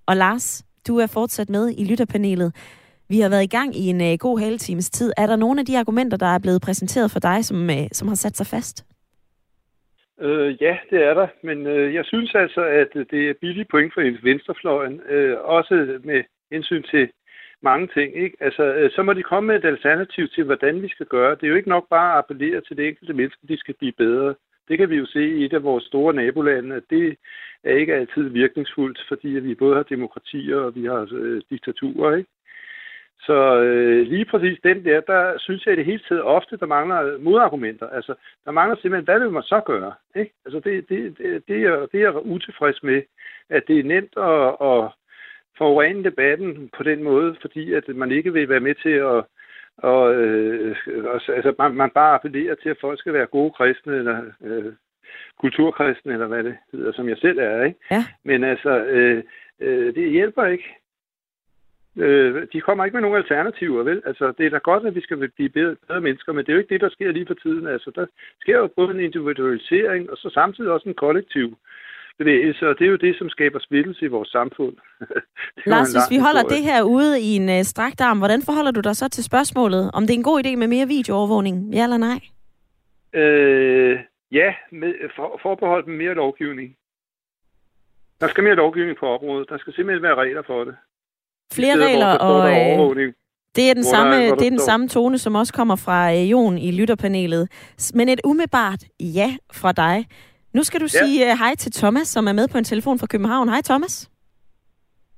[0.05, 2.51] Og Lars, du er fortsat med i lytterpanelet.
[3.09, 5.11] Vi har været i gang i en øh, god halv times tid.
[5.17, 8.07] Er der nogle af de argumenter, der er blevet præsenteret for dig, som, øh, som
[8.07, 8.85] har sat sig fast?
[10.21, 13.93] Øh, ja, det er der, men øh, jeg synes altså, at det er billige point
[13.93, 17.09] for venstrefløjen, øh, også med hensyn til
[17.61, 18.15] mange ting.
[18.23, 18.37] Ikke?
[18.41, 21.35] Altså, øh, så må de komme med et alternativ til, hvordan vi skal gøre.
[21.35, 23.93] Det er jo ikke nok bare at appellere til det enkelte menneske, de skal blive
[23.97, 24.35] bedre.
[24.67, 27.17] Det kan vi jo se i et af vores store nabolande, at det
[27.63, 32.15] er ikke altid virkningsfuldt, fordi vi både har demokratier og vi har øh, diktaturer.
[32.15, 32.29] Ikke?
[33.19, 36.65] Så øh, lige præcis den der, der synes jeg i det hele taget ofte, der
[36.65, 37.87] mangler øh, modargumenter.
[37.89, 38.13] Altså,
[38.45, 39.93] der mangler simpelthen, hvad vil man så gøre?
[40.15, 40.33] Ikke?
[40.45, 43.01] Altså, det, det, det, det, er, det er jeg utilfreds med,
[43.49, 44.91] at det er nemt at, at
[45.57, 49.23] forurene debatten på den måde, fordi at man ikke vil være med til at
[49.77, 50.75] og, øh,
[51.07, 54.73] altså, man, man bare appellerer til, at folk skal være gode kristne, eller øh,
[55.39, 57.63] kulturkristne, eller hvad det hedder, som jeg selv er.
[57.63, 57.79] Ikke?
[57.91, 58.05] Ja.
[58.23, 59.23] Men altså, øh,
[59.59, 60.75] øh, det hjælper ikke.
[61.97, 64.01] Øh, de kommer ikke med nogen alternativer, vel?
[64.05, 66.53] Altså, det er da godt, at vi skal blive bedre, bedre mennesker, men det er
[66.53, 67.67] jo ikke det, der sker lige for tiden.
[67.67, 68.05] Altså, der
[68.41, 71.57] sker jo både en individualisering, og så samtidig også en kollektiv
[72.17, 74.75] bevægelse, og det er jo det, som skaber splittelse i vores samfund.
[75.71, 76.57] Lars, hvis vi holder historie.
[76.57, 79.91] det her ude i en uh, strakt arm, hvordan forholder du dig så til spørgsmålet,
[79.93, 81.73] om det er en god idé med mere videoovervågning?
[81.73, 82.19] Ja eller nej?
[83.21, 83.99] Øh,
[84.31, 86.75] ja, med, for, forbeholdt med mere lovgivning.
[88.21, 89.49] Der skal mere lovgivning på området.
[89.49, 90.75] Der skal simpelthen være regler for det.
[91.53, 92.39] Flere regler og...
[92.49, 93.13] Øh,
[93.55, 96.31] det er den, samme, der, det er den samme tone, som også kommer fra øh,
[96.31, 97.49] Jon i lytterpanelet.
[97.93, 100.05] Men et umiddelbart ja fra dig.
[100.53, 100.99] Nu skal du ja.
[100.99, 103.49] sige uh, hej til Thomas, som er med på en telefon fra København.
[103.49, 104.09] Hej Thomas.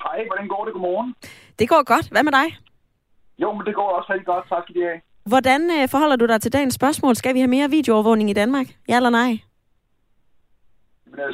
[0.03, 0.73] Hej, hvordan går det?
[0.73, 1.15] Godmorgen.
[1.59, 2.09] Det går godt.
[2.11, 2.57] Hvad med dig?
[3.37, 4.45] Jo, men det går også rigtig godt.
[4.49, 5.01] Tak skal I have.
[5.25, 7.15] Hvordan uh, forholder du dig til dagens spørgsmål?
[7.15, 8.67] Skal vi have mere videoovervågning i Danmark?
[8.89, 9.31] Ja eller nej?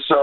[0.10, 0.20] Så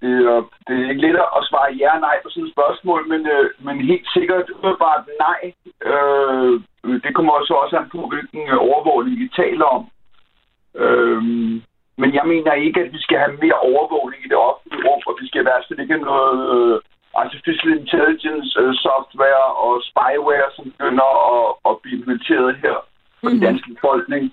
[0.00, 3.08] det er, det er ikke let at svare ja og nej på sådan et spørgsmål,
[3.08, 5.42] men, øh, men helt sikkert bare nej.
[5.90, 6.60] Øh,
[7.04, 9.82] det kommer også også an på, hvilken overvågning vi taler om.
[10.74, 11.22] Øh,
[12.00, 15.14] men jeg mener ikke, at vi skal have mere overvågning i det offentlige rum, og
[15.20, 16.76] vi skal i fald ikke noget øh,
[17.22, 22.76] artificial intelligence øh, software og spyware, som begynder at, at blive implementeret her
[23.20, 23.32] for mm-hmm.
[23.32, 24.24] den danske befolkning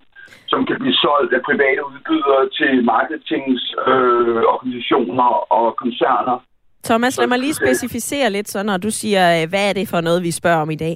[0.54, 6.38] som kan blive solgt af private udbydere til marketingorganisationer øh, og koncerner.
[6.89, 10.02] Thomas, lad mig lige specificere lidt så, når du siger, øh, hvad er det for
[10.02, 10.95] noget, vi spørger om i dag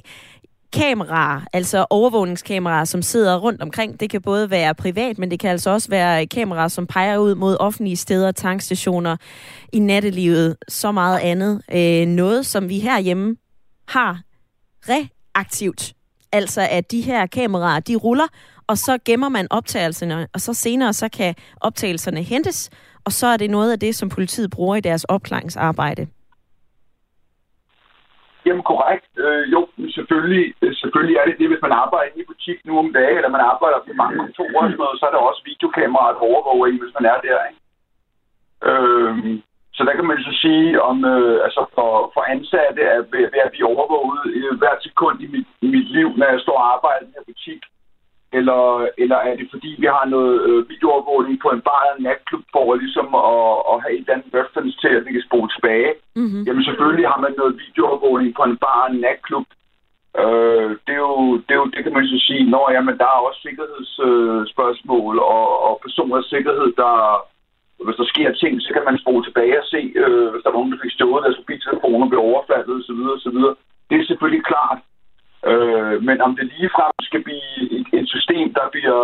[0.72, 4.00] kameraer, altså overvågningskameraer, som sidder rundt omkring.
[4.00, 7.34] Det kan både være privat, men det kan altså også være kameraer, som peger ud
[7.34, 9.16] mod offentlige steder, tankstationer,
[9.72, 11.62] i nattelivet, så meget andet.
[11.74, 13.36] Øh, noget, som vi herhjemme
[13.88, 14.20] har
[14.88, 15.92] reaktivt.
[16.32, 18.26] Altså at de her kameraer, de ruller,
[18.66, 22.70] og så gemmer man optagelserne, og så senere så kan optagelserne hentes,
[23.04, 26.06] og så er det noget af det, som politiet bruger i deres opklaringsarbejde.
[28.46, 29.18] Jamen korrekt.
[29.18, 30.44] Øh, jo, selvfølgelig,
[30.82, 33.78] selvfølgelig er det det, hvis man arbejder i butik nu om dagen, eller man arbejder
[33.86, 36.96] på mange kontorer og sådan noget, så er der også videokameraer, der overvåger en, hvis
[36.98, 37.38] man er der.
[37.48, 37.60] Ikke?
[38.68, 39.14] Øh,
[39.76, 43.42] så der kan man så sige, om øh, altså for, for ansatte er ved, ved
[43.46, 46.68] at blive overvåget øh, hvert sekund i mit, i mit liv, når jeg står og
[46.74, 47.62] arbejder i en butik.
[48.38, 48.62] Eller,
[49.02, 52.44] eller er det fordi, vi har noget øh, videoovervågning på en bar eller en natklub
[52.52, 55.92] for ligesom at, at have et eller andet reference til, at vi kan spole tilbage?
[56.20, 56.42] Mm-hmm.
[56.46, 59.46] Jamen selvfølgelig har man noget videoovervågning på en bar eller en natklub.
[60.22, 63.08] Øh, det, er jo, det, er jo, det kan man så sige, når jamen, der
[63.14, 66.94] er også sikkerhedsspørgsmål øh, og, og personers sikkerhed, der,
[67.84, 70.58] hvis der sker ting, så kan man spole tilbage og se, øh, hvis der er
[70.58, 73.00] nogen, der fik stjålet deres mobiltelefoner og overfaldet osv.
[73.16, 73.38] osv.
[73.88, 74.78] Det er selvfølgelig klart.
[75.50, 79.02] Øh, men om det ligefrem skal blive et, et system, der bliver,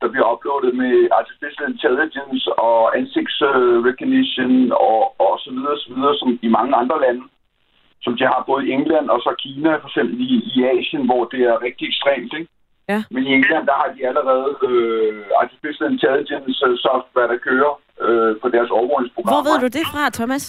[0.00, 6.38] der bliver uploadet med artificial intelligence og ansigtsrecognition og, og så videre, så videre, som
[6.42, 7.22] i mange andre lande,
[8.04, 11.24] som de har både i England og så Kina, for eksempel i, i Asien, hvor
[11.32, 12.50] det er rigtig ekstremt, ikke?
[12.92, 13.00] Ja.
[13.10, 17.72] Men i England, der har de allerede øh, artificial intelligence software, der kører
[18.06, 19.34] øh, på deres overvågningsprogrammer.
[19.34, 20.44] Hvor ved du det fra, Thomas?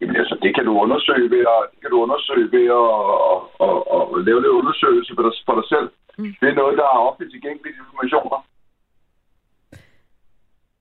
[0.00, 2.88] Jamen altså, det kan du undersøge ved at, det kan du undersøge ved at,
[3.32, 5.88] at, at, at, at lave lidt undersøgelse for dig, for dig selv.
[6.18, 6.32] Mm.
[6.40, 8.38] Det er noget, der er offentligt tilgængelige informationer.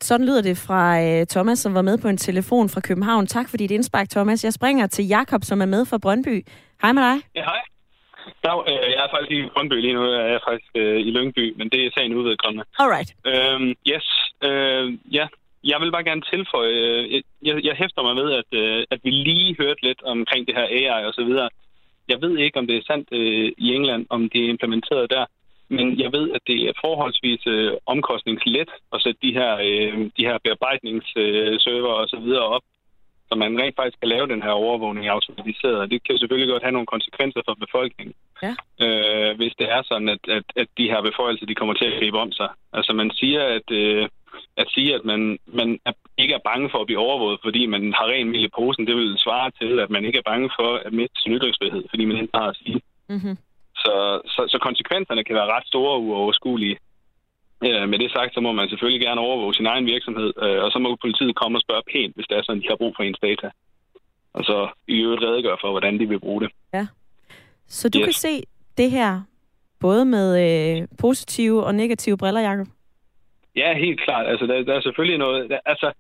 [0.02, 3.28] Sådan lyder det fra uh, Thomas, som var med på en telefon fra København.
[3.28, 4.44] Tak for dit indspark, Thomas.
[4.44, 6.46] Jeg springer til Jakob, som er med fra Brøndby.
[6.82, 7.18] Hej med dig.
[7.36, 7.62] Ja, hej.
[8.44, 10.04] Dag, øh, jeg er faktisk i Brøndby lige nu.
[10.12, 12.66] Jeg er faktisk øh, i Lyngby, men det er sagen udvedkommende.
[12.80, 13.10] Alright.
[13.32, 14.08] Øhm, yes.
[14.48, 14.86] Øh,
[15.18, 15.28] ja,
[15.64, 19.10] jeg vil bare gerne tilføje, øh, jeg, jeg hæfter mig ved, at, øh, at vi
[19.10, 21.50] lige hørte lidt omkring det her AI og så videre.
[22.08, 25.26] Jeg ved ikke, om det er sandt øh, i England, om det er implementeret der,
[25.78, 30.28] men jeg ved, at det er forholdsvis øh, omkostningslet at sætte de her, øh, de
[30.30, 32.66] her bearbejdningsserver og så videre op,
[33.28, 35.92] så man rent faktisk kan lave den her overvågning automatiseret.
[35.92, 38.54] Det kan selvfølgelig godt have nogle konsekvenser for befolkningen, ja.
[38.84, 41.98] øh, hvis det er sådan, at, at, at de her beføjelser de kommer til at
[42.00, 42.50] gribe om sig.
[42.74, 43.68] Altså man siger, at...
[43.72, 44.08] Øh,
[44.58, 47.94] at sige, at man, man er, ikke er bange for at blive overvåget, fordi man
[47.94, 50.70] har ren mild i posen, det vil svare til, at man ikke er bange for
[50.86, 52.82] at miste sin ytringsfrihed, fordi man ikke har at sige.
[53.10, 53.38] Mm-hmm.
[53.84, 53.94] Så,
[54.34, 56.78] så, så konsekvenserne kan være ret store og uoverskuelige.
[57.66, 60.72] Øh, med det sagt, så må man selvfølgelig gerne overvåge sin egen virksomhed, øh, og
[60.72, 63.04] så må politiet komme og spørge pænt, hvis det er sådan, de har brug for
[63.04, 63.50] ens data.
[64.34, 66.52] Og så i øvrigt redegøre for, hvordan de vil bruge det.
[66.74, 66.88] Ja.
[67.68, 68.06] Så du yes.
[68.06, 68.44] kan se
[68.78, 69.22] det her
[69.80, 72.68] både med øh, positive og negative briller, Jacob?
[73.56, 74.28] Ja, helt klart.
[74.28, 75.50] Altså, der, der er selvfølgelig noget...
[75.50, 75.92] Der, altså,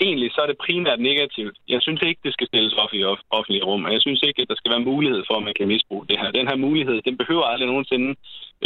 [0.00, 1.56] egentlig så er det primært negativt.
[1.68, 4.48] Jeg synes ikke, det skal stilles op i offentlige rum, og jeg synes ikke, at
[4.48, 6.30] der skal være mulighed for, at man kan misbruge det her.
[6.30, 8.10] Den her mulighed, den behøver aldrig nogensinde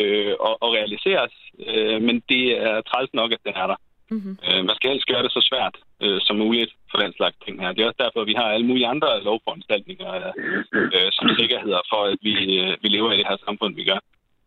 [0.00, 1.34] øh, at, at realiseres,
[1.66, 3.78] øh, men det er træls nok, at den er der.
[4.10, 4.34] Mm-hmm.
[4.48, 7.60] Øh, man skal helst gøre det så svært øh, som muligt for den slags ting
[7.60, 7.72] her.
[7.72, 10.10] Det er også derfor, at vi har alle mulige andre lovforanstaltninger
[10.96, 14.00] øh, som sikkerheder for, at vi, øh, vi lever i det her samfund, vi gør.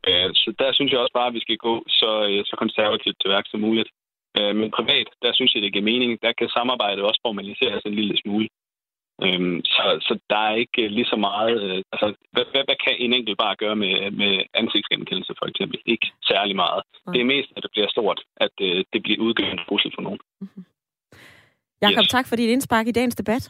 [0.10, 3.18] Øh, så der synes jeg også bare, at vi skal gå så, øh, så konservativt
[3.20, 3.90] til værk som muligt.
[4.38, 6.22] Øh, men privat, der synes jeg, det giver mening.
[6.22, 8.48] Der kan samarbejdet også formaliseres en lille smule.
[9.26, 11.56] Øhm, så, så der er ikke lige så meget...
[11.64, 15.80] Øh, altså, hvad, hvad, hvad kan en enkelt bare gøre med, med ansigtsgenkendelse, for eksempel?
[15.86, 16.82] Ikke særlig meget.
[17.06, 17.14] Okay.
[17.14, 20.02] Det er mest, at det bliver stort, at øh, det bliver udgørende en trussel for
[20.02, 20.20] nogen.
[20.42, 20.66] Mm-hmm.
[21.82, 22.12] Jakob, yes.
[22.16, 23.44] tak for dit indspark i dagens debat.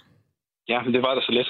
[0.70, 1.50] Ja, det var da så let.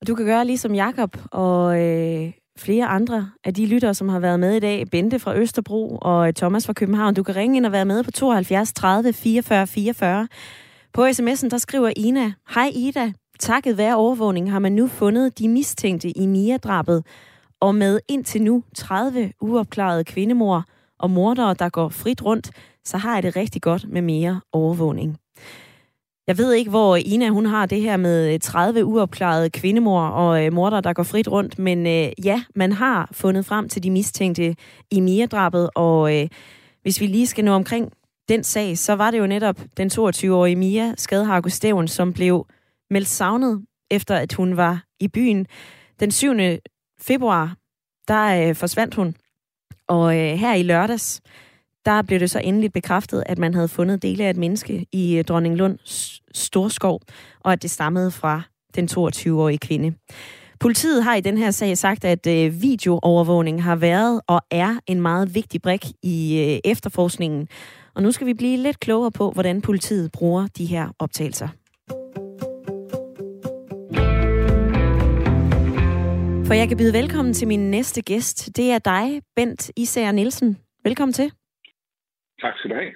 [0.00, 4.18] Og du kan gøre ligesom Jakob og øh, flere andre af de lyttere, som har
[4.18, 4.84] været med i dag.
[4.90, 7.14] Bente fra Østerbro og Thomas fra København.
[7.14, 10.28] Du kan ringe ind og være med på 72 30 44 44.
[10.92, 15.48] På sms'en, der skriver Ina, Hej Ida, takket være overvågning har man nu fundet de
[15.48, 17.04] mistænkte i Mia-drabet,
[17.60, 20.64] og med indtil nu 30 uopklarede kvindemor
[20.98, 22.50] og mordere, der går frit rundt,
[22.84, 25.18] så har jeg det rigtig godt med mere overvågning.
[26.26, 30.44] Jeg ved ikke, hvor Ina hun har det her med øh, 30 uopklarede kvindemor og
[30.44, 33.90] øh, morder, der går frit rundt, men øh, ja, man har fundet frem til de
[33.90, 34.56] mistænkte
[34.90, 36.28] i Mia-drabet, og øh,
[36.82, 37.92] hvis vi lige skal nå omkring
[38.28, 42.46] den sag, så var det jo netop den 22-årige Mia Skadhargo Steven, som blev
[42.90, 45.46] meldt savnet, efter at hun var i byen.
[46.00, 46.32] Den 7.
[47.00, 47.56] februar,
[48.08, 49.14] der øh, forsvandt hun,
[49.88, 51.20] og øh, her i lørdags,
[51.86, 55.16] der blev det så endelig bekræftet, at man havde fundet dele af et menneske i
[55.16, 55.78] øh, Dronning Dronninglund
[56.34, 57.00] Storskov,
[57.40, 58.42] og at det stammede fra
[58.74, 59.94] den 22-årige kvinde.
[60.60, 65.00] Politiet har i den her sag sagt, at øh, videoovervågning har været og er en
[65.00, 67.48] meget vigtig brik i øh, efterforskningen.
[67.94, 71.48] Og nu skal vi blive lidt klogere på, hvordan politiet bruger de her optagelser.
[76.46, 78.56] For jeg kan byde velkommen til min næste gæst.
[78.56, 80.56] Det er dig, Bent Især Nielsen.
[80.84, 81.30] Velkommen til.
[82.40, 82.92] Tak skal du have.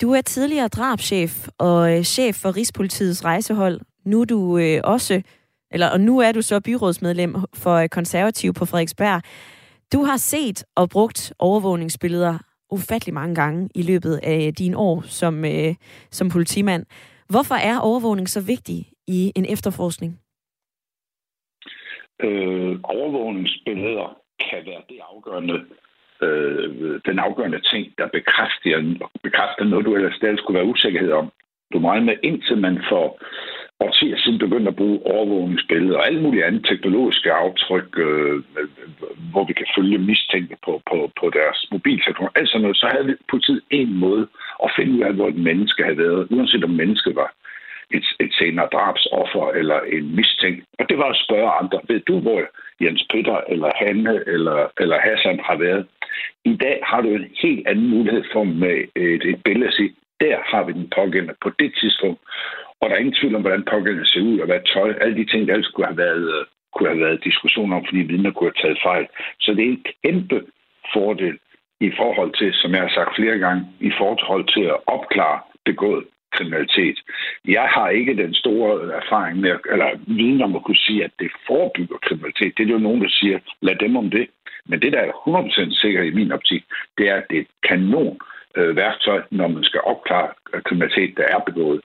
[0.00, 3.80] Du er tidligere drabschef og øh, chef for Rigspolitiets rejsehold.
[4.04, 5.22] Nu er du øh, også,
[5.70, 9.22] eller og nu er du så byrådsmedlem for øh, konservativ på Frederiksberg.
[9.92, 12.38] Du har set og brugt overvågningsbilleder
[12.70, 15.74] ufattelig mange gange i løbet af dine år som, øh,
[16.10, 16.86] som politimand.
[17.28, 20.20] Hvorfor er overvågning så vigtig i en efterforskning?
[22.22, 24.16] Øh, overvågningsbilleder
[24.50, 25.54] kan være det afgørende,
[26.22, 31.32] øh, den afgørende ting, der bekræfter, bekræfter noget, du ellers stadig skulle være usikkerhed om.
[31.72, 33.20] Du må med, indtil man får
[33.80, 38.42] årtier siden begyndte at bruge overvågningsbilleder og alle mulige andre teknologiske aftryk, øh,
[39.32, 42.28] hvor vi kan følge mistænkte på, på, på deres mobiltelefon.
[42.34, 44.26] Altså noget, så havde politiet en måde
[44.64, 47.30] at finde ud af, hvor et menneske havde været, uanset om mennesket var
[47.90, 50.64] et, et senere drabsoffer eller en mistænkt.
[50.78, 52.40] Og det var at spørge andre, ved du, hvor
[52.80, 55.86] Jens Peter eller Hanne eller, eller Hassan har været?
[56.44, 59.74] I dag har du en helt anden mulighed for med øh, et, et billede at
[59.74, 62.20] sige, der har vi den pågældende på det tidspunkt.
[62.80, 64.94] Og der er ingen tvivl om, hvordan pågældende ser ud og hvad tøj.
[65.00, 67.98] Alle de ting, der ellers kunne have været, øh, kunne have været diskussioner om, fordi
[67.98, 69.06] vidner kunne have taget fejl.
[69.40, 70.38] Så det er en kæmpe
[70.94, 71.38] fordel
[71.80, 76.04] i forhold til, som jeg har sagt flere gange, i forhold til at opklare begået
[76.32, 76.98] kriminalitet.
[77.44, 81.30] Jeg har ikke den store erfaring med, eller viden om at kunne sige, at det
[81.46, 82.52] forebygger kriminalitet.
[82.56, 84.28] Det er jo nogen, der siger, lad dem om det.
[84.66, 86.64] Men det, der er 100% sikkert i min optik,
[86.98, 88.18] det er, at det er et kanon
[88.56, 90.28] øh, værktøj, når man skal opklare
[90.64, 91.80] kriminalitet, der er begået.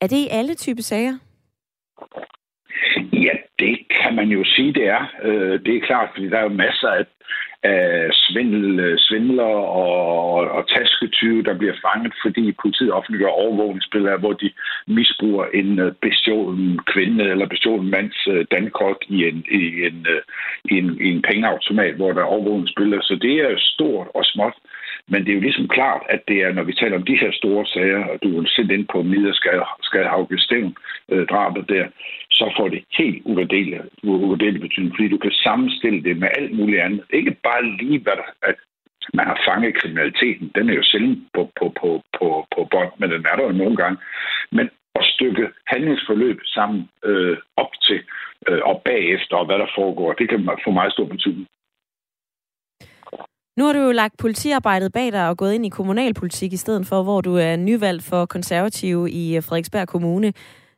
[0.00, 1.18] Er det i alle typer sager?
[3.12, 5.04] Ja, det kan man jo sige, det er.
[5.22, 7.06] Øh, det er klart, fordi der er jo masser af
[7.62, 9.52] af svindel, øh, svindler
[9.84, 14.50] og, og tasketyve, der bliver fanget, fordi politiet offentliggør overvågningsbilleder, hvor de
[14.86, 20.06] misbruger en øh, bestjålen kvinde eller bestjålen mands øh, dankort i en, i, en,
[20.64, 23.02] i, en, i en pengeautomat, hvor der er overvågningsbilleder.
[23.02, 24.54] Så det er stort og småt.
[25.10, 27.32] Men det er jo ligesom klart, at det er, når vi taler om de her
[27.32, 30.76] store sager, og du er sendt ind på Miderskadhavge Stævn,
[31.12, 31.86] øh, drabet der,
[32.30, 36.82] så får det helt uvurderlig, uvurderligt betydning, fordi du kan sammenstille det med alt muligt
[36.82, 37.02] andet.
[37.12, 38.54] Ikke bare lige, hvad der, at
[39.14, 40.52] man har fanget kriminaliteten.
[40.54, 43.52] Den er jo sjældent på, på, på, på, på bånd, men den er der jo
[43.52, 43.98] nogle gange.
[44.52, 48.00] Men at stykke handlingsforløb sammen øh, op til
[48.48, 51.46] øh, og bagefter, og hvad der foregår, det kan få meget stor betydning.
[53.56, 56.86] Nu har du jo lagt politiarbejdet bag dig og gået ind i kommunalpolitik i stedet
[56.86, 60.32] for, hvor du er nyvalgt for konservative i øh, Frederiksberg Kommune.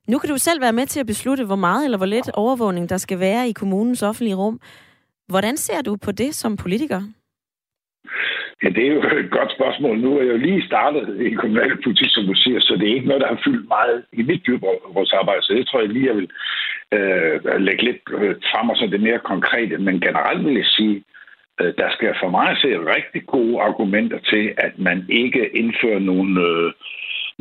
[0.08, 2.88] Nu kan du selv være med til at beslutte, hvor meget eller hvor lidt overvågning
[2.88, 4.60] der skal være i kommunens offentlige rum.
[5.28, 7.00] Hvordan ser du på det som politiker?
[8.62, 9.98] Ja, det er jo et godt spørgsmål.
[9.98, 13.08] Nu er jeg jo lige startet i kommunalpolitik, som du siger, så det er ikke
[13.08, 14.48] noget, der har fyldt meget i mit
[15.12, 15.42] arbejde.
[15.42, 16.30] Så det tror jeg lige, jeg vil
[16.96, 19.78] øh, lægge lidt øh, frem og så det mere konkrete.
[19.78, 21.04] Men generelt vil jeg sige,
[21.60, 26.40] Øh, der skal for mig se rigtig gode argumenter til, at man ikke indfører nogle,
[26.48, 26.72] øh,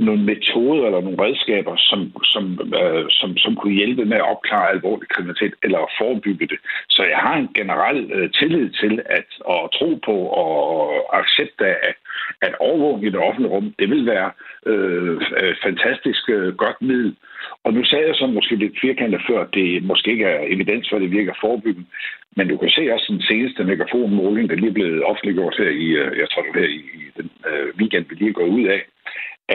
[0.07, 1.99] nogle metoder eller nogle redskaber, som,
[2.33, 2.43] som,
[2.81, 6.59] øh, som, som kunne hjælpe med at opklare alvorlig kriminalitet eller at forebygge det.
[6.89, 10.49] Så jeg har en generel øh, tillid til at og tro på og
[11.19, 11.97] accepte, at,
[12.41, 14.31] at overvågning i det offentlige rum, det vil være
[14.65, 17.15] øh, øh, fantastisk øh, godt middel.
[17.63, 20.89] Og nu sagde jeg så måske lidt firkantet før, at det måske ikke er evidens
[20.89, 21.87] for, at det virker forebyggende.
[22.35, 25.87] Men du kan se også den seneste megafonmåling, der lige er blevet offentliggjort her i,
[26.01, 28.65] øh, jeg tror det her i, i den øh, weekend, vi lige er gået ud
[28.65, 28.81] af,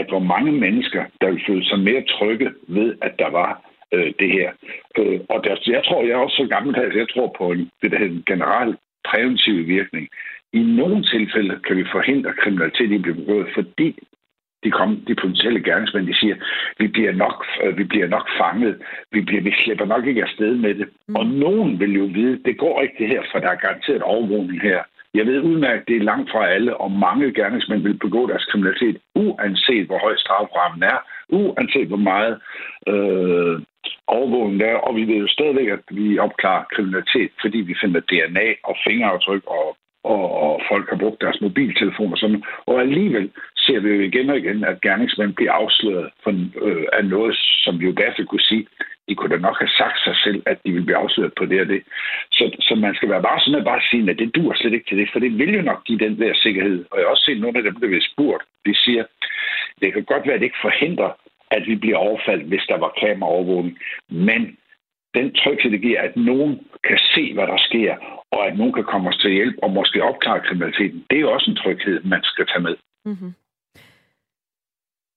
[0.00, 3.50] at hvor mange mennesker, der vil føle sig mere trygge ved, at der var
[3.94, 4.50] øh, det her.
[4.98, 7.70] Øh, og der, jeg tror, jeg er også så gammel, at jeg tror på en,
[7.82, 8.76] det der en generel
[9.08, 10.08] præventiv virkning.
[10.52, 13.98] I nogle tilfælde kan vi forhindre kriminalitet i at blive begået, fordi
[14.64, 16.36] de, kom, de potentielle gerningsmænd, de siger,
[16.78, 18.82] vi bliver nok, øh, vi bliver nok fanget,
[19.12, 20.88] vi, bliver, vi slipper nok ikke afsted med det.
[21.08, 21.16] Mm.
[21.16, 24.62] Og nogen vil jo vide, det går ikke det her, for der er garanteret overvågning
[24.62, 24.82] her.
[25.14, 28.96] Jeg ved udmærket, det er langt fra alle, og mange gerningsmænd vil begå deres kriminalitet,
[29.14, 30.98] uanset hvor høj straframmen er,
[31.28, 32.34] uanset hvor meget
[32.88, 33.60] øh,
[34.06, 34.76] overvågning der er.
[34.76, 39.42] Og vi ved jo stadigvæk, at vi opklarer kriminalitet, fordi vi finder DNA og fingeraftryk
[39.46, 39.76] og
[40.14, 42.16] og, og folk har brugt deres mobiltelefoner.
[42.16, 42.42] Sådan.
[42.66, 46.30] Og alligevel ser vi jo igen og igen, at gerningsmænd bliver afsløret for,
[46.66, 48.66] øh, af noget, som vi jo derfor kunne sige,
[49.08, 51.60] de kunne da nok have sagt sig selv, at de ville blive afsløret på det
[51.60, 51.82] og det.
[52.32, 54.88] Så, så man skal være bare sådan at bare sige, at det dur slet ikke
[54.88, 56.84] til det, for det vil jo nok give den der sikkerhed.
[56.90, 59.04] Og jeg har også set nogle af dem, der bliver spurgt, de siger,
[59.80, 61.10] det kan godt være, at det ikke forhindrer,
[61.50, 63.78] at vi bliver overfaldt, hvis der var kameraovervågning.
[64.10, 64.56] Men
[65.14, 67.92] den tryghed, det giver, at nogen kan se, hvad der sker,
[68.32, 71.32] og at nogen kan komme os til hjælp og måske opklare kriminaliteten, det er jo
[71.32, 72.76] også en tryghed, man skal tage med.
[73.04, 73.32] Mm-hmm.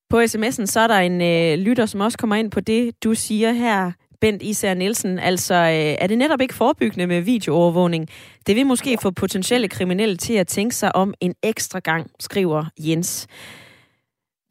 [0.09, 3.15] På sms'en så er der en øh, lytter, som også kommer ind på det, du
[3.15, 3.91] siger her,
[4.21, 5.19] Bent Især Nielsen.
[5.19, 8.07] Altså, øh, er det netop ikke forebyggende med videoovervågning?
[8.47, 12.65] Det vil måske få potentielle kriminelle til at tænke sig om en ekstra gang, skriver
[12.79, 13.27] Jens.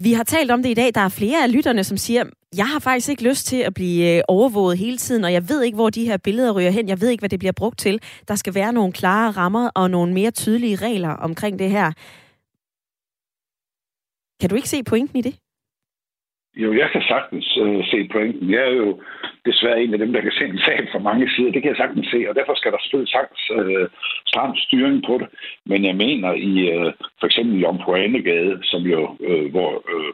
[0.00, 0.94] Vi har talt om det i dag.
[0.94, 2.24] Der er flere af lytterne, som siger,
[2.56, 5.62] jeg har faktisk ikke lyst til at blive øh, overvåget hele tiden, og jeg ved
[5.62, 6.88] ikke, hvor de her billeder ryger hen.
[6.88, 8.00] Jeg ved ikke, hvad det bliver brugt til.
[8.28, 11.92] Der skal være nogle klare rammer og nogle mere tydelige regler omkring det her.
[14.40, 15.38] Kan du ikke se pointen i det?
[16.62, 18.50] Jo, jeg kan sagtens øh, se pointen.
[18.50, 19.00] Jeg er jo
[19.46, 21.52] desværre en af dem, der kan se en sag fra mange sider.
[21.52, 23.88] Det kan jeg sagtens se, og derfor skal der selvfølgelig sagtens øh,
[24.26, 25.28] stram styring på det.
[25.70, 30.12] Men jeg mener i øh, for eksempel Jomfru Anegade, som jo, øh, hvor øh,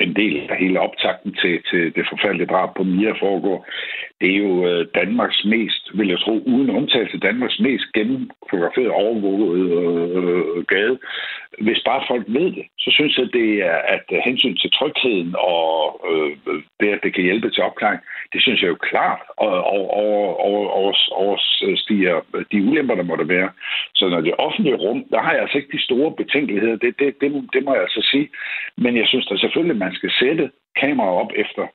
[0.00, 3.66] en del af hele optakten til, til det forfærdelige drab på Mia foregår.
[4.20, 9.48] Det er jo øh, Danmarks mest, vil jeg tro, uden undtagelse, Danmarks mest gennemfotograferede overvågede
[9.60, 10.98] øh, øh, gade.
[11.58, 15.34] Hvis bare folk ved det, så synes jeg, det er at øh, hensyn til trygheden
[15.38, 18.00] og øh, øh det, at det kan hjælpe til opklaring,
[18.32, 22.20] det synes jeg jo klart over, over, over, over, overstiger
[22.52, 23.50] de ulemper, der måtte være.
[23.94, 27.20] Så når det offentlige rum, der har jeg altså ikke de store betænkeligheder, det, det,
[27.20, 28.28] det, det må jeg altså sige.
[28.76, 31.66] Men jeg synes da selvfølgelig, man skal sætte kameraer op efter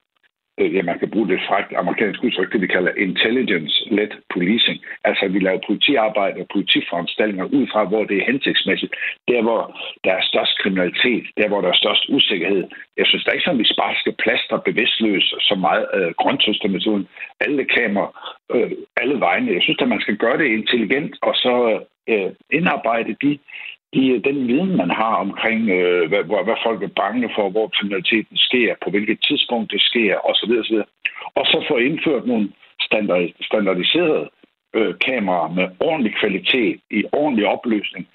[0.59, 4.77] Øh, ja, man kan bruge det frækt amerikansk udtryk, det vi kalder intelligence-led policing.
[5.03, 8.93] Altså, vi laver politiarbejde og politiforanstaltninger ud fra, hvor det er hensigtsmæssigt.
[9.27, 9.61] Der, hvor
[10.03, 12.63] der er størst kriminalitet, der, hvor der er størst usikkerhed.
[12.97, 17.07] Jeg synes da ikke sådan, at vi bare skal plastre bevidstløs så meget øh, grønthøstermetoden.
[17.39, 18.11] Alle kameraer,
[18.55, 19.53] øh, alle vegne.
[19.53, 21.53] Jeg synes at man skal gøre det intelligent, og så
[22.11, 23.39] øh, indarbejde de
[23.93, 27.49] de, øh, den viden, man har omkring, øh, hvad, hvad, hvad folk er bange for,
[27.49, 30.51] hvor kriminaliteten sker, på hvilket tidspunkt det sker, osv.
[30.61, 30.77] osv.
[31.35, 32.49] Og så få indført nogle
[32.81, 34.29] standard, standardiserede
[34.75, 38.07] øh, kameraer med ordentlig kvalitet, i ordentlig opløsning.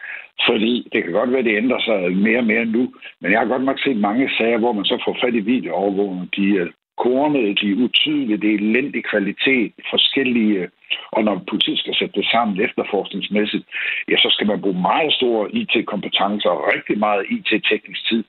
[0.48, 3.40] Fordi det kan godt være, at det ændrer sig mere og mere nu, men jeg
[3.40, 6.28] har godt nok set mange sager, hvor man så får fat i videoovervågning.
[6.36, 10.68] De øh, er kornet, de er utydelige, det er elendig kvalitet, forskellige,
[11.16, 13.64] og når politiet skal sætte det sammen efterforskningsmæssigt,
[14.10, 18.22] ja, så skal man bruge meget store IT-kompetencer og rigtig meget IT-teknisk tid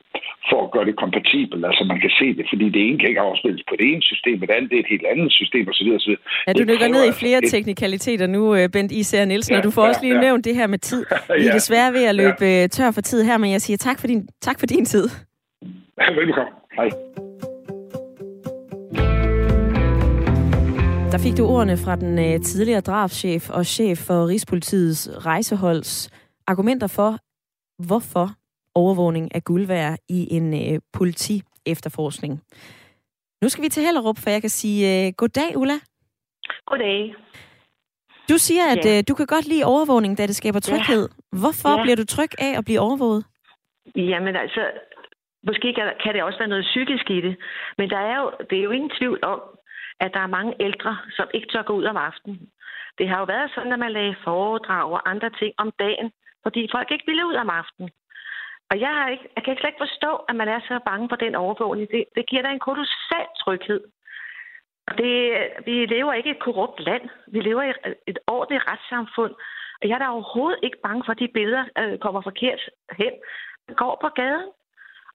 [0.50, 3.26] for at gøre det kompatibelt, altså man kan se det, fordi det ene kan ikke
[3.30, 5.88] afspilles på det ene system, og det andet det er et helt andet system osv.
[6.00, 6.14] osv.
[6.48, 9.64] Ja, du dykker ned i flere altså teknikaliteter nu, øh, Bent Især Nielsen, ja, og
[9.64, 10.22] du får ja, også lige ja.
[10.22, 11.06] nævnt det her med tid.
[11.40, 12.64] Vi er desværre ved at løbe ja.
[12.64, 15.06] Øh, tør for tid her, men jeg siger tak for din, tak for din tid.
[16.22, 16.54] Velkommen.
[16.78, 16.90] Hej.
[21.14, 25.92] Der fik du ordene fra den øh, tidligere drabschef og chef for Rigspolitiets rejseholds
[26.48, 27.12] argumenter for,
[27.88, 28.28] hvorfor
[28.76, 32.34] overvågning er guld værd i en øh, politi-efterforskning.
[33.42, 35.78] Nu skal vi til Hellerup, for jeg kan sige øh, goddag, Ulla.
[36.66, 37.16] Goddag.
[38.30, 38.98] Du siger, at ja.
[38.98, 41.04] øh, du kan godt lide overvågning, da det skaber tryghed.
[41.10, 41.40] Ja.
[41.42, 41.84] Hvorfor ja.
[41.84, 43.24] bliver du tryg af at blive overvåget?
[43.96, 44.62] Jamen altså,
[45.48, 47.34] måske kan det også være noget psykisk i det,
[47.78, 49.40] men der er jo, det er jo ingen tvivl om,
[50.04, 52.50] at der er mange ældre, som ikke tør gå ud om aftenen.
[52.98, 56.12] Det har jo været sådan, at man lagde foredrag og andre ting om dagen,
[56.44, 57.90] fordi folk ikke ville ud om aftenen.
[58.72, 61.16] Og jeg, har ikke, jeg kan slet ikke forstå, at man er så bange for
[61.16, 61.88] den overvågning.
[61.92, 63.82] Det, det giver da en kolossal tryghed.
[64.98, 65.16] Det,
[65.66, 67.10] vi lever ikke i et korrupt land.
[67.28, 67.72] Vi lever i
[68.08, 69.34] et ordentligt retssamfund.
[69.82, 72.62] Og jeg er da overhovedet ikke bange for, at de billeder øh, kommer forkert
[73.00, 73.14] hen.
[73.68, 74.50] Man går på gaden.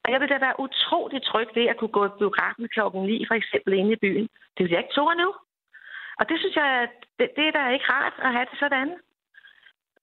[0.08, 3.26] Og jeg vil da være utrolig tryg ved at kunne gå i biografen klokken 9,
[3.28, 4.28] for eksempel inde i byen.
[4.54, 5.28] Det vil jeg ikke tåre nu.
[6.18, 6.88] Og det synes jeg,
[7.18, 8.90] det, det er da ikke rart at have det sådan.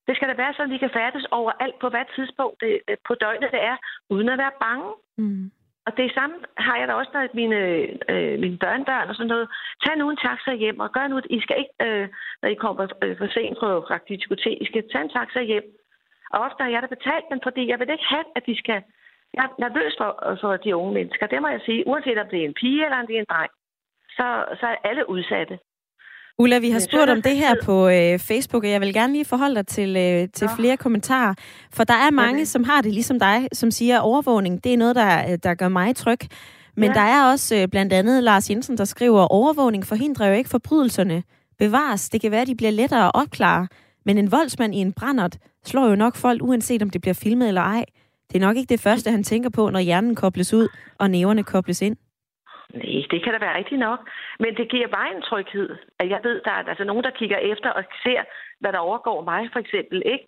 [0.07, 2.73] Det skal da være sådan, vi kan færdes overalt på hvad tidspunkt det,
[3.07, 3.77] på døgnet det er,
[4.09, 4.89] uden at være bange.
[5.17, 5.51] Mm.
[5.85, 7.59] Og det samme har jeg da også, når mine,
[8.13, 9.47] øh, mine børnebørn og sådan noget.
[9.83, 12.07] Tag nu en taxa hjem, og gør nu, I skal ikke, øh,
[12.41, 15.67] når I kommer øh, for sent på praktisk diskotek, I skal tage en taxa hjem.
[16.33, 18.81] Og ofte har jeg da betalt dem, fordi jeg vil ikke have, at de skal
[19.37, 20.11] jeg er nervøs for,
[20.41, 21.25] for de unge mennesker.
[21.33, 21.87] Det må jeg sige.
[21.89, 23.51] Uanset om det er en pige eller om det er en dreng,
[24.17, 24.27] så,
[24.59, 25.55] så er alle udsatte.
[26.37, 29.25] Ulla, vi har spurgt om det her på øh, Facebook, og jeg vil gerne lige
[29.25, 30.55] forholde dig til, øh, til ja.
[30.57, 31.33] flere kommentarer.
[31.73, 32.45] For der er mange, okay.
[32.45, 35.67] som har det ligesom dig, som siger, at overvågning, det er noget, der, der gør
[35.67, 36.19] mig tryg.
[36.77, 36.93] Men ja.
[36.93, 40.49] der er også øh, blandt andet Lars Jensen, der skriver, at overvågning forhindrer jo ikke
[40.49, 41.23] forbrydelserne.
[41.59, 43.67] Bevares, det kan være, at de bliver lettere at opklare.
[44.05, 47.47] Men en voldsmand i en brændert slår jo nok folk, uanset om det bliver filmet
[47.47, 47.85] eller ej.
[48.29, 50.67] Det er nok ikke det første, han tænker på, når hjernen kobles ud,
[50.99, 51.97] og næverne kobles ind.
[52.73, 53.99] Nej, det kan da være rigtigt nok.
[54.39, 55.69] Men det giver bare en tryghed.
[55.99, 58.21] At jeg ved, der er altså nogen, der kigger efter og ser,
[58.59, 60.01] hvad der overgår mig, for eksempel.
[60.05, 60.27] Ikke?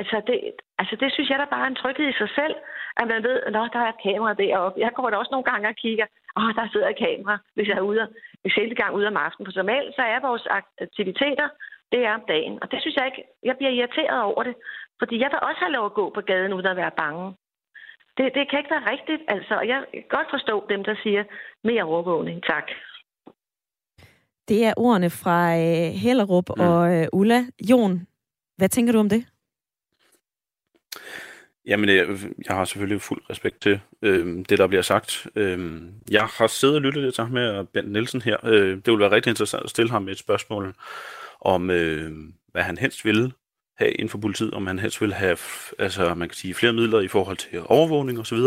[0.00, 0.36] Altså, det,
[0.78, 2.54] altså, det synes jeg der bare er en tryghed i sig selv,
[3.00, 4.80] at man ved, at der er et kamera deroppe.
[4.80, 7.68] Jeg går da også nogle gange og kigger, åh, oh, der sidder et kamera, hvis
[7.68, 8.02] jeg er ude
[8.44, 9.46] en sjældent gang ud om aftenen.
[9.46, 9.68] For som
[9.98, 10.46] så er vores
[10.80, 11.48] aktiviteter,
[11.92, 12.58] det er om dagen.
[12.62, 14.54] Og det synes jeg ikke, jeg bliver irriteret over det.
[14.98, 17.34] Fordi jeg vil også have lov at gå på gaden uden at være bange.
[18.16, 19.54] Det, det kan ikke være rigtigt, altså.
[19.54, 21.24] Og jeg kan godt forstå dem, der siger
[21.64, 22.42] mere overvågning.
[22.42, 22.66] Tak.
[24.48, 26.62] Det er ordene fra øh, Hellerup mm.
[26.62, 27.40] og øh, Ulla.
[27.70, 28.06] Jon,
[28.56, 29.26] hvad tænker du om det?
[31.66, 32.06] Jamen, jeg,
[32.48, 35.26] jeg har selvfølgelig fuld respekt til øh, det, der bliver sagt.
[35.36, 38.36] Øh, jeg har siddet og lyttet lidt sammen med Bent Nielsen her.
[38.46, 40.74] Øh, det ville være rigtig interessant at stille ham et spørgsmål
[41.46, 42.12] om, øh,
[42.52, 43.32] hvad han helst ville
[43.78, 45.36] have inden for politiet, om han helst vil have
[45.78, 48.38] altså, man kan sige, flere midler i forhold til overvågning osv.,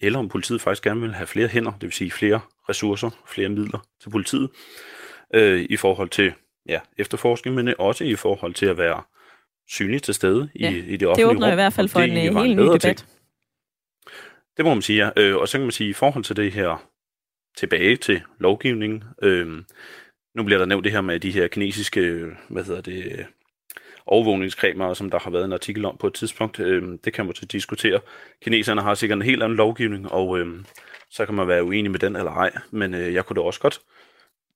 [0.00, 3.48] eller om politiet faktisk gerne vil have flere hænder, det vil sige flere ressourcer, flere
[3.48, 4.50] midler til politiet,
[5.34, 6.32] øh, i forhold til
[6.68, 9.02] ja, efterforskning, men også i forhold til at være
[9.68, 12.00] synlig til stede ja, i, i det offentlige Det åbner rum, i hvert fald for
[12.00, 12.80] en, en helt ny debat.
[12.80, 12.98] Ting.
[14.56, 15.10] Det må man sige, ja.
[15.22, 16.88] Øh, og så kan man sige, i forhold til det her
[17.56, 19.62] tilbage til lovgivningen, øh,
[20.34, 23.26] nu bliver der nævnt det her med de her kinesiske, hvad hedder det,
[24.06, 26.60] overvågningskameraer, som der har været en artikel om på et tidspunkt.
[26.60, 28.00] Øh, det kan man så diskutere.
[28.42, 30.64] Kineserne har sikkert en helt anden lovgivning, og øh,
[31.10, 32.52] så kan man være uenig med den eller ej.
[32.70, 33.80] Men øh, jeg kunne da også godt,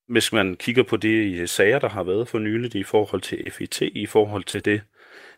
[0.08, 3.50] hvis man kigger på de øh, sager, der har været for nyligt i forhold til
[3.50, 4.82] FIT, i forhold til det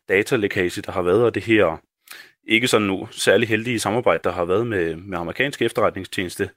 [0.08, 1.82] datalækage, der har været, og det her
[2.44, 6.50] ikke sådan nu særlig heldige samarbejde, der har været med, med amerikanske efterretningstjeneste.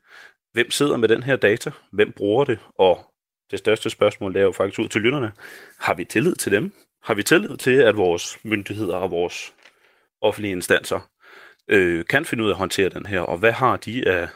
[0.54, 1.72] Hvem sidder med den her data?
[1.92, 2.60] Hvem bruger det?
[2.78, 3.11] Og
[3.52, 5.32] det største spørgsmål er jo faktisk ud til lytterne.
[5.80, 6.72] Har vi tillid til dem?
[7.04, 9.54] Har vi tillid til, at vores myndigheder og vores
[10.22, 11.10] offentlige instanser
[11.68, 13.20] øh, kan finde ud af at håndtere den her?
[13.20, 14.28] Og hvad har de af,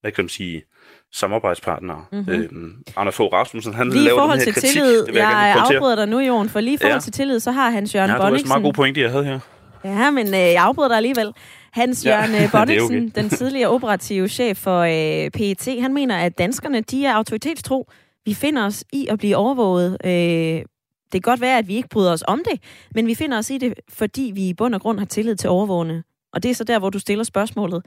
[0.00, 0.64] hvad kan man sige,
[1.12, 2.04] samarbejdspartnere.
[2.12, 2.32] Mm-hmm.
[2.32, 4.82] Øhm, Anders Fogh Rasmussen, han lige laver forhold den her til kritik.
[4.82, 7.00] Tillid, jeg, jeg afbryder dig nu, Jon, for lige i forhold ja.
[7.00, 8.32] til tillid, så har Hans Jørgen ja, Bonniksen...
[8.32, 9.40] Ja, det var en meget god pointe, jeg havde her.
[9.84, 11.32] Ja, men øh, jeg afbryder dig alligevel.
[11.72, 13.22] Hans Jørgen ja, Bonniksen, okay.
[13.22, 17.90] den tidligere operative chef for øh, PET, han mener, at danskerne de er autoritetstro.
[18.24, 19.98] Vi finder os i at blive overvåget.
[20.04, 20.64] Øh,
[21.12, 22.62] det kan godt være, at vi ikke bryder os om det,
[22.94, 25.50] men vi finder os i det, fordi vi i bund og grund har tillid til
[25.50, 26.02] overvågende.
[26.32, 27.86] Og det er så der, hvor du stiller spørgsmålet.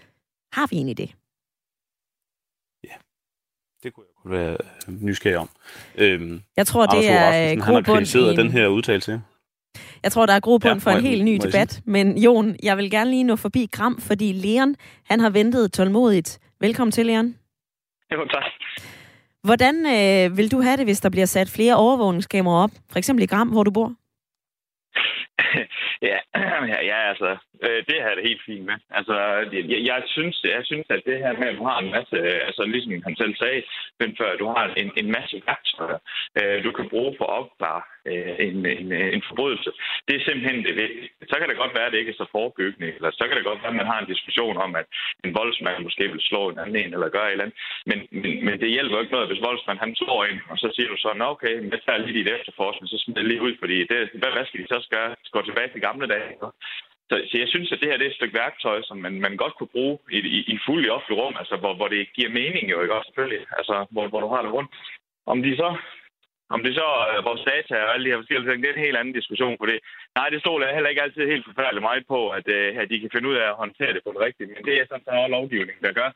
[0.52, 1.16] Har vi egentlig det?
[3.84, 4.58] Det kunne jeg kunne være
[4.88, 5.50] nysgerrig om.
[5.98, 8.38] Øhm, jeg tror, det er grobund i en...
[8.38, 9.22] den her udtalelse.
[10.04, 11.82] Jeg tror, der er grobund ja, for en helt ny debat.
[11.86, 16.40] Men Jon, jeg vil gerne lige nå forbi Gram, fordi Leon, han har ventet tålmodigt.
[16.60, 17.36] Velkommen til, Leon.
[18.12, 18.44] Jo, tak.
[19.48, 22.74] Hvordan øh, vil du have det, hvis der bliver sat flere overvågningskameraer op?
[22.92, 23.90] For eksempel i Gram, hvor du bor?
[26.10, 26.18] ja,
[26.74, 27.30] ja, ja, altså,
[27.66, 28.78] øh, det her er det helt fint med.
[28.98, 29.16] Altså,
[29.72, 32.40] jeg, jeg, synes, jeg synes, at det her med, at du har en masse, øh,
[32.48, 33.62] altså ligesom han selv sagde,
[34.00, 36.00] men før, du har en, en masse værktøjer,
[36.40, 39.72] øh, du kan bruge for at opklare øh, en, en, øh, en forbrydelse.
[40.08, 41.10] Det er simpelthen det vigtige.
[41.32, 43.50] Så kan det godt være, at det ikke er så forebyggende, eller så kan det
[43.50, 44.88] godt være, at man har en diskussion om, at
[45.26, 47.60] en voldsmand måske vil slå en anden en, eller gøre et eller andet.
[47.90, 50.90] Men, men, men det hjælper ikke noget, hvis voldsmanden han slår ind, og så siger
[50.90, 54.32] du så, okay, jeg tager lige dit efterforskning, så smider lige ud, fordi det, hvad,
[54.36, 55.16] hvad skal de så gøre?
[55.36, 56.32] Gå tilbage til gamle dage.
[57.10, 59.38] Så, så jeg synes, at det her det er et stykke værktøj, som man, man
[59.38, 62.30] godt kunne bruge i, i, i fuld i offentlig rum, altså hvor, hvor det giver
[62.30, 64.72] mening jo, ikke også selvfølgelig, altså hvor, hvor du har det rundt.
[65.26, 65.70] Om de så
[66.56, 68.88] om det så er vores data og alle de her forskellige ting, det er en
[68.88, 69.80] helt anden diskussion på det.
[70.18, 73.00] Nej, det stoler jeg heller ikke altid helt forfærdeligt meget på, at, øh, at de
[73.00, 74.52] kan finde ud af at håndtere det på det rigtige.
[74.54, 76.10] Men det er sådan, der er lovgivning, der gør,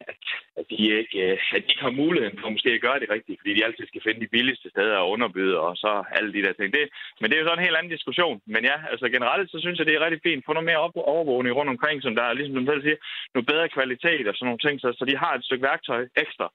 [0.00, 0.16] at,
[0.58, 3.40] at, de ikke, øh, at de ikke har muligheden for måske at gøre det rigtigt,
[3.40, 6.52] fordi de altid skal finde de billigste steder at underbyde, og så alle de der
[6.52, 6.72] ting.
[6.76, 6.84] Det,
[7.20, 8.40] men det er jo sådan en helt anden diskussion.
[8.46, 10.44] Men ja, altså generelt, så synes jeg, det er rigtig fint.
[10.46, 12.98] Få noget mere op- overvågning rundt omkring, som der er, ligesom du selv siger,
[13.34, 16.48] noget bedre kvalitet og sådan nogle ting, så, så de har et stykke værktøj ekstra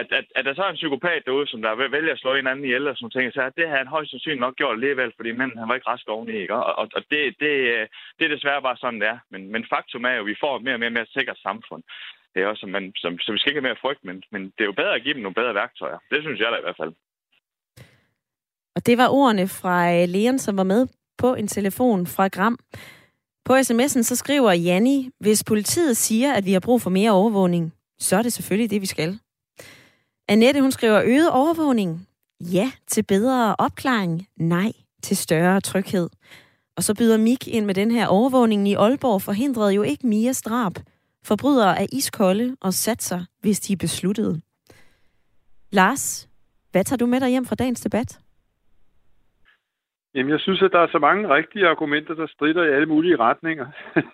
[0.00, 2.46] at, at, at der så er en psykopat derude, som der vælger at slå en
[2.46, 5.30] anden ihjel og sådan ting, så det har han højst sandsynligt nok gjort alligevel, fordi
[5.32, 6.54] manden han var ikke rask oveni, ikke?
[6.54, 9.18] Og, og, og det, det, øh, det er desværre bare sådan, det er.
[9.32, 11.82] Men, men faktum er jo, at vi får et mere og mere, mere sikkert samfund.
[12.36, 14.60] Det er også, man, som, så vi skal ikke have mere frygt, men, men det
[14.60, 15.98] er jo bedre at give dem nogle bedre værktøjer.
[16.10, 16.92] Det synes jeg da i hvert fald.
[18.76, 20.86] Og det var ordene fra øh, Leon, som var med
[21.18, 22.58] på en telefon fra Gram.
[23.44, 27.74] På sms'en så skriver Janni, hvis politiet siger, at vi har brug for mere overvågning,
[27.98, 29.18] så er det selvfølgelig det, vi skal.
[30.28, 32.08] Annette, hun skriver øget overvågning.
[32.40, 34.28] Ja til bedre opklaring.
[34.36, 34.72] Nej
[35.02, 36.08] til større tryghed.
[36.76, 40.42] Og så byder Mik ind med den her overvågning i Aalborg forhindrede jo ikke Mias
[40.42, 40.72] drab.
[41.28, 44.34] Forbrydere er iskolde og satser, hvis de er besluttede.
[45.72, 46.28] Lars,
[46.72, 48.20] hvad tager du med dig hjem fra dagens debat?
[50.14, 53.16] Jamen, jeg synes, at der er så mange rigtige argumenter, der strider i alle mulige
[53.16, 53.66] retninger.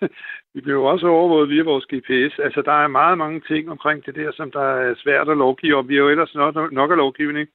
[0.53, 2.39] vi bliver jo også overvåget via vores GPS.
[2.39, 5.75] Altså, der er meget mange ting omkring det der, som der er svært at lovgive
[5.75, 5.89] om.
[5.89, 7.47] Vi er jo ellers nok, nok af lovgivning.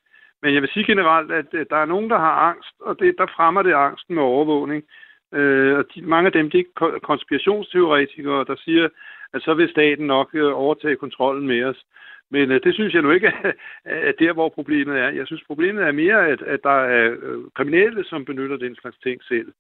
[0.43, 3.35] Men jeg vil sige generelt, at der er nogen, der har angst, og det, der
[3.37, 4.85] fremmer det angsten med overvågning.
[5.35, 8.89] Øh, og de, mange af dem, de er konspirationsteoretikere, der siger,
[9.35, 11.85] at så vil staten nok øh, overtage kontrollen med os.
[12.31, 13.33] Men øh, det synes jeg nu ikke
[13.85, 15.09] er der, hvor problemet er.
[15.09, 18.99] Jeg synes, problemet er mere, at, at der er øh, kriminelle, som benytter den slags
[18.99, 19.53] ting selv.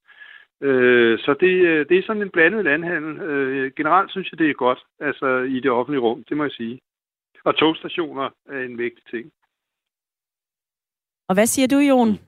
[0.60, 3.20] Øh, så det, det er sådan en blandet landhandel.
[3.20, 6.52] Øh, generelt synes jeg, det er godt altså i det offentlige rum, det må jeg
[6.52, 6.80] sige.
[7.44, 9.32] Og togstationer er en vigtig ting.
[11.28, 12.18] Og hvad siger du, Jon?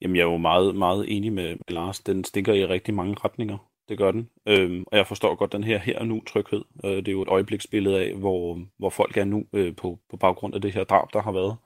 [0.00, 2.00] Jamen, jeg er jo meget, meget enig med, med Lars.
[2.00, 3.58] Den stikker i rigtig mange retninger.
[3.88, 4.30] Det gør den.
[4.48, 6.62] Øhm, og jeg forstår godt den her her og nu tryghed.
[6.84, 10.16] Øh, det er jo et øjebliksbillede af, hvor, hvor folk er nu øh, på, på
[10.16, 11.56] baggrund af det her drab, der har været.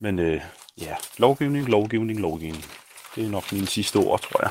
[0.00, 0.40] Men øh,
[0.80, 2.64] ja, lovgivning, lovgivning, lovgivning.
[3.16, 4.50] Det er nok mine sidste ord, tror jeg.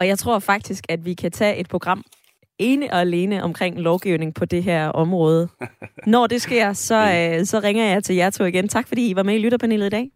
[0.00, 2.04] Og jeg tror faktisk, at vi kan tage et program
[2.58, 5.48] ene og alene omkring lovgivning på det her område.
[6.06, 8.68] Når det sker, så, øh, så ringer jeg til jer to igen.
[8.68, 10.10] Tak fordi I var med i lytterpanelet i dag.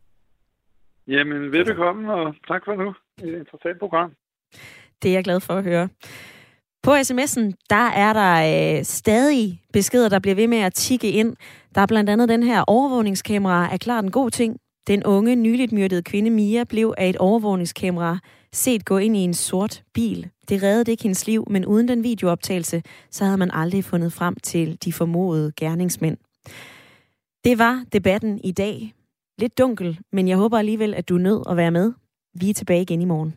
[1.06, 2.94] Jamen, velbekomme, og tak for nu.
[3.28, 4.12] Et interessant program.
[5.02, 5.88] Det er jeg glad for at høre.
[6.82, 11.36] På sms'en, der er der øh, stadig beskeder, der bliver ved med at tikke ind.
[11.74, 14.56] Der er blandt andet den her overvågningskamera, er klart en god ting.
[14.86, 18.18] Den unge, nyligt myrdede kvinde Mia blev af et overvågningskamera
[18.52, 20.30] set gå ind i en sort bil.
[20.48, 24.36] Det reddede ikke hendes liv, men uden den videooptagelse, så havde man aldrig fundet frem
[24.42, 26.16] til de formodede gerningsmænd.
[27.44, 28.94] Det var debatten i dag.
[29.38, 31.92] Lidt dunkel, men jeg håber alligevel, at du nød at være med.
[32.34, 33.34] Vi er tilbage igen i morgen.